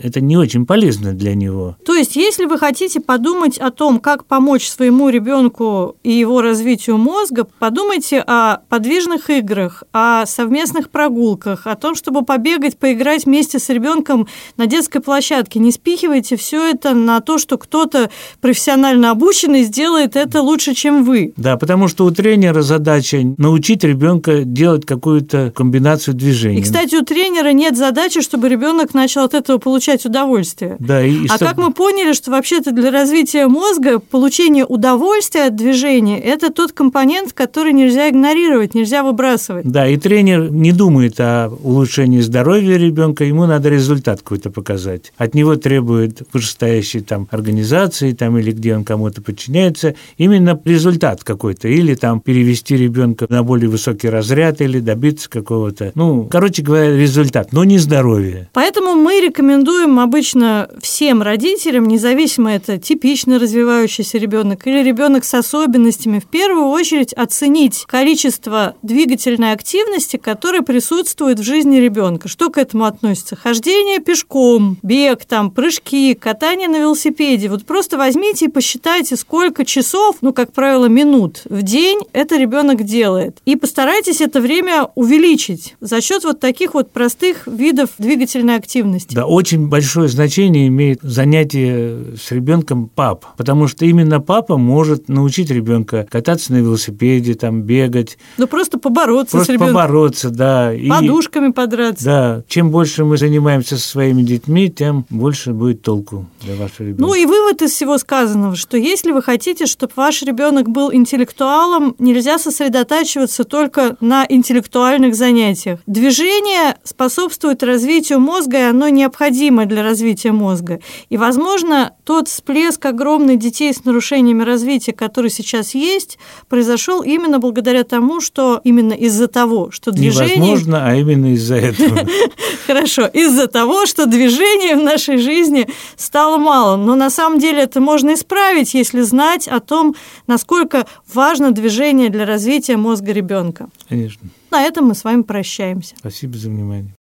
это 0.00 0.20
не 0.20 0.36
очень 0.36 0.64
полезно 0.64 1.12
для 1.12 1.34
него. 1.34 1.76
То 1.84 1.94
есть, 1.94 2.14
если 2.16 2.44
вы 2.44 2.58
хотите 2.58 3.00
подумать 3.00 3.58
о 3.58 3.70
том, 3.70 3.98
как 3.98 4.24
помочь 4.24 4.68
своему 4.68 5.08
ребенку 5.08 5.96
и 6.02 6.12
его 6.12 6.40
развитию 6.40 6.98
мозга, 6.98 7.46
подумайте 7.58 8.22
о 8.24 8.58
подвижных 8.68 9.28
играх, 9.30 9.82
о 9.92 10.24
совместных 10.26 10.90
прогулках, 10.90 11.66
о 11.66 11.74
том, 11.74 11.94
чтобы 11.94 12.24
побегать, 12.24 12.78
поиграть 12.78 13.26
вместе 13.26 13.58
с 13.58 13.68
ребенком 13.68 14.28
на 14.56 14.66
детской 14.66 15.00
площадке. 15.00 15.58
Не 15.58 15.72
спихивайте 15.72 16.36
все 16.36 16.70
это 16.70 16.94
на 16.94 17.20
то, 17.20 17.38
что 17.38 17.58
кто-то 17.58 18.10
профессионально 18.40 19.10
обученный 19.10 19.64
сделает 19.64 20.14
это 20.14 20.42
лучше, 20.42 20.74
чем 20.74 21.04
вы. 21.04 21.34
Да, 21.36 21.56
потому 21.56 21.88
что 21.88 22.04
у 22.04 22.10
тренера 22.12 22.62
задача 22.62 23.20
научить 23.36 23.82
ребенка 23.82 24.44
делать 24.44 24.86
какую-то 24.86 25.52
комбинацию 25.54 26.14
движений. 26.14 26.60
И, 26.60 26.62
кстати, 26.62 26.94
у 26.94 27.04
тренера 27.04 27.52
нет 27.52 27.76
задачи, 27.76 28.20
чтобы 28.20 28.48
ребенок 28.48 28.94
начал 28.94 29.24
от 29.24 29.34
этого 29.34 29.58
получать 29.58 29.71
получать 29.72 30.04
удовольствие. 30.04 30.76
Да, 30.80 31.02
и, 31.02 31.26
а 31.30 31.38
как 31.38 31.56
мы 31.56 31.72
поняли, 31.72 32.12
что 32.12 32.30
вообще-то 32.30 32.72
для 32.72 32.90
развития 32.90 33.46
мозга 33.46 34.00
получение 34.00 34.66
удовольствия 34.66 35.44
от 35.44 35.56
движения– 35.56 36.20
это 36.20 36.52
тот 36.52 36.72
компонент, 36.72 37.32
который 37.32 37.72
нельзя 37.72 38.10
игнорировать, 38.10 38.74
нельзя 38.74 39.02
выбрасывать. 39.02 39.64
Да, 39.64 39.88
и 39.88 39.96
тренер 39.96 40.52
не 40.52 40.72
думает 40.72 41.18
о 41.20 41.48
улучшении 41.62 42.20
здоровья 42.20 42.76
ребенка, 42.76 43.24
ему 43.24 43.46
надо 43.46 43.70
результат 43.70 44.20
какой-то 44.20 44.50
показать. 44.50 45.14
От 45.16 45.34
него 45.34 45.56
требует 45.56 46.20
вышестоящей 46.34 47.00
там 47.00 47.26
организации 47.30 48.12
там, 48.12 48.36
или 48.36 48.52
где 48.52 48.76
он 48.76 48.84
кому-то 48.84 49.22
подчиняется, 49.22 49.94
именно 50.18 50.60
результат 50.66 51.24
какой-то, 51.24 51.66
или 51.66 51.94
там 51.94 52.20
перевести 52.20 52.76
ребенка 52.76 53.24
на 53.30 53.42
более 53.42 53.70
высокий 53.70 54.10
разряд, 54.10 54.60
или 54.60 54.80
добиться 54.80 55.30
какого-то, 55.30 55.92
ну, 55.94 56.28
короче 56.30 56.60
говоря, 56.60 56.94
результат, 56.94 57.52
но 57.52 57.64
не 57.64 57.78
здоровье. 57.78 58.50
Поэтому 58.52 58.96
мы 58.96 59.18
рекомендуем 59.22 59.61
рекомендуем 59.62 60.00
обычно 60.00 60.68
всем 60.80 61.22
родителям, 61.22 61.86
независимо 61.86 62.52
это 62.52 62.78
типично 62.78 63.38
развивающийся 63.38 64.18
ребенок 64.18 64.66
или 64.66 64.82
ребенок 64.82 65.24
с 65.24 65.34
особенностями, 65.34 66.18
в 66.18 66.26
первую 66.26 66.66
очередь 66.66 67.12
оценить 67.12 67.84
количество 67.86 68.74
двигательной 68.82 69.52
активности, 69.52 70.16
которая 70.16 70.62
присутствует 70.62 71.38
в 71.38 71.44
жизни 71.44 71.76
ребенка. 71.76 72.28
Что 72.28 72.50
к 72.50 72.58
этому 72.58 72.84
относится? 72.84 73.36
Хождение 73.36 74.00
пешком, 74.00 74.78
бег, 74.82 75.24
там, 75.24 75.50
прыжки, 75.50 76.14
катание 76.14 76.68
на 76.68 76.78
велосипеде. 76.78 77.48
Вот 77.48 77.64
просто 77.64 77.96
возьмите 77.96 78.46
и 78.46 78.48
посчитайте, 78.48 79.16
сколько 79.16 79.64
часов, 79.64 80.16
ну, 80.22 80.32
как 80.32 80.52
правило, 80.52 80.86
минут 80.86 81.42
в 81.44 81.62
день 81.62 82.00
это 82.12 82.36
ребенок 82.36 82.82
делает. 82.82 83.38
И 83.44 83.54
постарайтесь 83.54 84.20
это 84.20 84.40
время 84.40 84.88
увеличить 84.96 85.76
за 85.80 86.00
счет 86.00 86.24
вот 86.24 86.40
таких 86.40 86.74
вот 86.74 86.90
простых 86.90 87.46
видов 87.46 87.90
двигательной 87.98 88.56
активности. 88.56 89.14
Да, 89.14 89.26
очень 89.26 89.51
очень 89.52 89.68
большое 89.68 90.08
значение 90.08 90.68
имеет 90.68 91.00
занятие 91.02 92.16
с 92.16 92.32
ребенком 92.32 92.88
пап, 92.88 93.26
потому 93.36 93.68
что 93.68 93.84
именно 93.84 94.18
папа 94.18 94.56
может 94.56 95.08
научить 95.08 95.50
ребенка 95.50 96.06
кататься 96.10 96.52
на 96.52 96.56
велосипеде, 96.56 97.34
там 97.34 97.62
бегать. 97.62 98.16
Ну 98.38 98.46
просто 98.46 98.78
побороться 98.78 99.36
просто 99.36 99.52
с 99.52 99.54
ребенком. 99.54 99.74
побороться, 99.74 100.30
да. 100.30 100.72
Подушками 100.88 101.50
и, 101.50 101.52
подраться. 101.52 102.04
Да. 102.04 102.44
Чем 102.48 102.70
больше 102.70 103.04
мы 103.04 103.18
занимаемся 103.18 103.76
со 103.76 103.86
своими 103.86 104.22
детьми, 104.22 104.70
тем 104.70 105.04
больше 105.10 105.52
будет 105.52 105.82
толку 105.82 106.26
для 106.40 106.54
вашего 106.54 106.86
ребенка. 106.86 107.02
Ну 107.02 107.14
и 107.14 107.26
вывод 107.26 107.60
из 107.60 107.72
всего 107.72 107.98
сказанного, 107.98 108.56
что 108.56 108.78
если 108.78 109.12
вы 109.12 109.20
хотите, 109.20 109.66
чтобы 109.66 109.92
ваш 109.96 110.22
ребенок 110.22 110.70
был 110.70 110.92
интеллектуалом, 110.94 111.94
нельзя 111.98 112.38
сосредотачиваться 112.38 113.44
только 113.44 113.96
на 114.00 114.24
интеллектуальных 114.26 115.14
занятиях. 115.14 115.80
Движение 115.86 116.78
способствует 116.84 117.62
развитию 117.62 118.18
мозга, 118.18 118.58
и 118.58 118.62
оно 118.62 118.88
необходимо 118.88 119.41
необходимое 119.42 119.66
для 119.66 119.82
развития 119.82 120.32
мозга. 120.32 120.80
И, 121.10 121.16
возможно, 121.16 121.92
тот 122.04 122.28
всплеск 122.28 122.84
огромный 122.86 123.36
детей 123.36 123.72
с 123.72 123.84
нарушениями 123.84 124.42
развития, 124.42 124.92
который 124.92 125.30
сейчас 125.30 125.74
есть, 125.74 126.18
произошел 126.48 127.02
именно 127.02 127.38
благодаря 127.38 127.84
тому, 127.84 128.20
что 128.20 128.60
именно 128.64 128.92
из-за 128.92 129.26
того, 129.26 129.70
что 129.70 129.90
движение... 129.90 130.36
Невозможно, 130.36 130.86
а 130.86 130.94
именно 130.94 131.32
из-за 131.34 131.56
этого. 131.56 132.06
Хорошо, 132.66 133.06
из-за 133.06 133.46
того, 133.46 133.86
что 133.86 134.06
движения 134.06 134.76
в 134.76 134.82
нашей 134.82 135.18
жизни 135.18 135.66
стало 135.96 136.38
мало. 136.38 136.76
Но 136.76 136.94
на 136.94 137.10
самом 137.10 137.38
деле 137.38 137.62
это 137.62 137.80
можно 137.80 138.14
исправить, 138.14 138.74
если 138.74 139.02
знать 139.02 139.48
о 139.48 139.60
том, 139.60 139.94
насколько 140.26 140.86
важно 141.12 141.50
движение 141.50 142.10
для 142.10 142.26
развития 142.26 142.76
мозга 142.76 143.12
ребенка. 143.12 143.68
Конечно. 143.88 144.28
На 144.50 144.62
этом 144.62 144.86
мы 144.86 144.94
с 144.94 145.04
вами 145.04 145.22
прощаемся. 145.22 145.94
Спасибо 145.98 146.36
за 146.36 146.48
внимание. 146.48 146.94